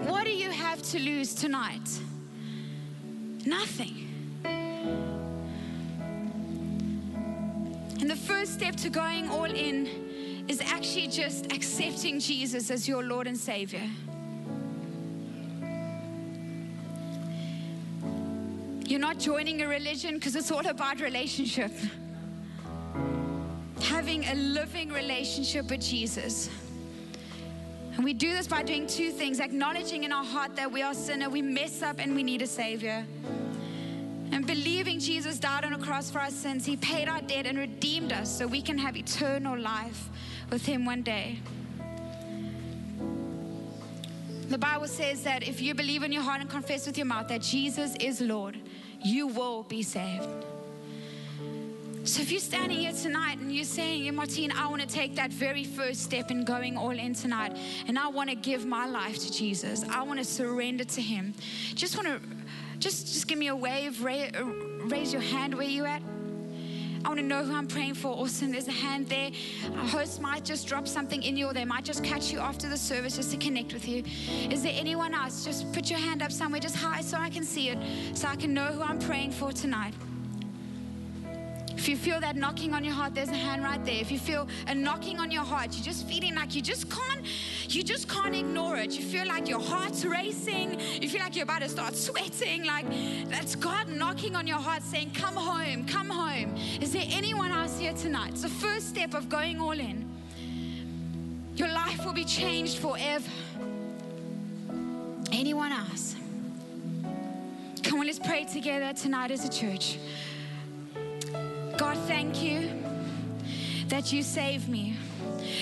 What 0.06 0.26
do 0.26 0.32
you 0.32 0.52
have 0.52 0.82
to 0.92 1.00
lose 1.00 1.34
tonight? 1.34 1.90
Nothing. 3.46 4.04
And 8.00 8.10
the 8.10 8.16
first 8.16 8.54
step 8.54 8.76
to 8.78 8.90
going 8.90 9.30
all 9.30 9.46
in 9.46 10.37
is 10.48 10.62
actually 10.62 11.08
just 11.08 11.52
accepting 11.52 12.20
Jesus 12.20 12.72
as 12.72 12.88
your 12.88 13.04
Lord 13.04 13.28
and 13.28 13.38
Savior. 13.38 13.88
You're 18.86 19.00
not 19.00 19.20
joining 19.20 19.62
a 19.62 19.68
religion 19.68 20.16
because 20.16 20.36
it's 20.36 20.52
all 20.52 20.66
about 20.66 21.02
relationship 21.02 21.72
having 23.88 24.26
a 24.26 24.36
living 24.36 24.90
relationship 24.90 25.70
with 25.70 25.82
Jesus. 25.82 26.50
And 27.96 28.04
we 28.04 28.14
do 28.14 28.32
this 28.32 28.48
by 28.48 28.62
doing 28.62 28.86
two 28.86 29.12
things 29.12 29.40
acknowledging 29.40 30.04
in 30.04 30.12
our 30.12 30.24
heart 30.24 30.56
that 30.56 30.72
we 30.72 30.82
are 30.82 30.94
sinner, 30.94 31.30
we 31.30 31.42
mess 31.42 31.82
up, 31.82 31.98
and 32.00 32.16
we 32.16 32.22
need 32.22 32.42
a 32.42 32.48
Savior. 32.48 33.06
And 34.32 34.46
believing 34.46 35.00
Jesus 35.00 35.40
died 35.40 35.66
on 35.66 35.74
a 35.74 35.80
cross 35.80 36.12
for 36.12 36.20
our 36.20 36.30
sins, 36.30 36.66
He 36.66 36.78
paid 36.78 37.08
our 37.08 37.22
debt 37.22 37.48
and 37.48 37.58
redeemed 37.58 38.14
us 38.14 38.30
so 38.38 38.46
we 38.46 38.62
can 38.62 38.78
have 38.78 38.96
eternal 38.96 39.58
life 39.58 40.10
with 40.50 40.66
Him 40.66 40.86
one 40.86 41.02
day. 41.02 41.40
The 44.50 44.58
Bible 44.58 44.88
says 44.88 45.24
that 45.24 45.44
if 45.44 45.62
you 45.62 45.74
believe 45.74 46.04
in 46.04 46.12
your 46.12 46.22
heart 46.22 46.40
and 46.40 46.50
confess 46.50 46.88
with 46.88 46.98
your 46.98 47.06
mouth 47.06 47.28
that 47.28 47.42
Jesus 47.42 47.96
is 48.00 48.22
Lord, 48.22 48.58
you 49.04 49.28
will 49.28 49.64
be 49.64 49.84
saved. 49.84 50.28
So 52.06 52.22
if 52.22 52.32
you're 52.32 52.40
standing 52.40 52.78
here 52.78 52.94
tonight 52.94 53.40
and 53.40 53.54
you're 53.54 53.66
saying, 53.66 54.06
yeah, 54.06 54.12
Martine, 54.12 54.54
I 54.54 54.68
want 54.68 54.82
to 54.82 54.88
take 54.88 55.16
that 55.16 55.30
very 55.30 55.66
first 55.66 56.02
step 56.02 56.32
in 56.32 56.46
going 56.46 56.78
all 56.78 56.92
in 56.92 57.14
tonight, 57.14 57.58
and 57.86 58.00
I 58.00 58.08
want 58.08 58.30
to 58.30 58.36
give 58.36 58.66
my 58.66 58.88
life 58.88 59.18
to 59.20 59.34
Jesus. 59.34 59.84
I 59.90 60.04
want 60.04 60.18
to 60.20 60.26
surrender 60.26 60.86
to 60.86 61.02
Him. 61.02 61.34
Just 61.76 61.98
want 61.98 62.08
to, 62.08 62.22
just 62.80 63.08
just 63.08 63.28
give 63.28 63.38
me 63.38 63.48
a 63.48 63.56
wave. 63.56 64.02
Raise 64.02 65.12
your 65.12 65.22
hand 65.22 65.54
where 65.56 65.68
you 65.68 65.84
at. 65.84 66.02
I 67.04 67.08
want 67.08 67.20
to 67.20 67.26
know 67.26 67.44
who 67.44 67.54
I'm 67.54 67.68
praying 67.68 67.96
for. 67.96 68.10
Awesome. 68.10 68.52
There's 68.52 68.68
a 68.68 68.72
hand 68.72 69.08
there. 69.08 69.32
A 69.66 69.88
host 69.88 70.22
might 70.22 70.44
just 70.44 70.68
drop 70.68 70.88
something 70.88 71.22
in 71.24 71.38
you, 71.38 71.48
or 71.48 71.54
they 71.54 71.66
might 71.66 71.86
just 71.86 72.04
catch 72.04 72.32
you 72.32 72.40
after 72.40 72.68
the 72.70 72.78
service 72.78 73.16
just 73.16 73.32
to 73.32 73.38
connect 73.38 73.74
with 73.74 73.88
you. 73.88 74.04
Is 74.50 74.64
there 74.64 74.74
anyone 74.76 75.14
else? 75.14 75.46
Just 75.46 75.72
put 75.74 75.90
your 75.90 76.00
hand 76.00 76.22
up 76.22 76.32
somewhere, 76.32 76.60
just 76.60 76.76
high 76.76 77.02
so 77.02 77.18
I 77.18 77.30
can 77.30 77.44
see 77.44 77.70
it, 77.70 77.78
so 78.14 78.28
I 78.28 78.36
can 78.36 78.54
know 78.54 78.68
who 78.68 78.82
I'm 78.82 79.00
praying 79.00 79.32
for 79.32 79.52
tonight. 79.52 79.94
If 81.88 81.92
you 81.92 82.12
feel 82.12 82.20
that 82.20 82.36
knocking 82.36 82.74
on 82.74 82.84
your 82.84 82.94
heart, 82.94 83.16
there's 83.16 83.30
a 83.30 83.34
hand 83.34 83.64
right 83.64 83.84
there. 83.86 83.96
If 83.96 84.12
you 84.12 84.20
feel 84.20 84.46
a 84.68 84.76
knocking 84.76 85.22
on 85.22 85.32
your 85.32 85.46
heart, 85.46 85.74
you're 85.74 85.86
just 85.86 86.06
feeling 86.06 86.36
like 86.36 86.54
you 86.54 86.62
just 86.62 86.92
can't, 86.92 87.26
you 87.70 87.82
just 87.82 88.10
can't 88.10 88.36
ignore 88.36 88.76
it. 88.76 88.92
You 88.92 89.06
feel 89.06 89.26
like 89.26 89.48
your 89.48 89.62
heart's 89.62 90.04
racing. 90.04 90.82
You 91.02 91.08
feel 91.08 91.22
like 91.22 91.38
you're 91.38 91.44
about 91.44 91.62
to 91.62 91.70
start 91.70 91.96
sweating. 91.96 92.66
Like 92.66 92.86
that's 93.30 93.56
God 93.56 93.88
knocking 93.88 94.36
on 94.36 94.46
your 94.46 94.58
heart 94.58 94.84
saying, 94.84 95.12
Come 95.14 95.36
home, 95.36 95.86
come 95.86 96.10
home. 96.10 96.58
Is 96.82 96.92
there 96.92 97.06
anyone 97.10 97.54
else 97.54 97.80
here 97.80 97.94
tonight? 97.94 98.32
It's 98.34 98.42
the 98.42 98.50
first 98.50 98.90
step 98.90 99.14
of 99.14 99.30
going 99.30 99.62
all 99.62 99.72
in. 99.72 100.06
Your 101.56 101.70
life 101.70 102.04
will 102.04 102.12
be 102.12 102.26
changed 102.26 102.80
forever. 102.80 103.32
Anyone 105.32 105.72
else? 105.72 106.18
Come 107.82 108.02
on, 108.02 108.06
let's 108.06 108.20
pray 108.20 108.44
together 108.44 108.92
tonight 108.92 109.32
as 109.32 109.46
a 109.46 109.50
church. 109.50 109.98
God, 111.78 111.98
thank 112.08 112.42
you 112.42 112.70
that 113.88 114.12
you 114.12 114.24
save 114.24 114.68
me, 114.68 114.96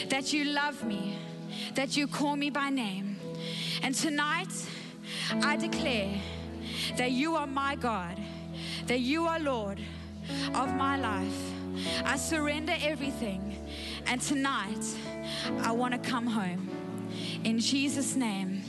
that 0.09 0.31
you 0.31 0.45
love 0.45 0.81
me, 0.85 1.17
that 1.75 1.97
you 1.97 2.07
call 2.07 2.37
me 2.37 2.49
by 2.49 2.69
name. 2.69 3.17
And 3.83 3.93
tonight, 3.93 4.47
I 5.43 5.57
declare 5.57 6.09
that 6.97 7.11
you 7.11 7.35
are 7.35 7.45
my 7.45 7.75
God, 7.75 8.17
that 8.87 9.01
you 9.01 9.25
are 9.25 9.39
Lord, 9.39 9.79
of 10.53 10.73
my 10.75 10.97
life. 10.97 11.51
I 12.05 12.15
surrender 12.15 12.73
everything. 12.81 13.57
And 14.07 14.21
tonight, 14.21 14.85
I 15.63 15.73
want 15.73 16.01
to 16.01 16.09
come 16.09 16.27
home. 16.27 16.69
In 17.43 17.59
Jesus' 17.59 18.15
name. 18.15 18.63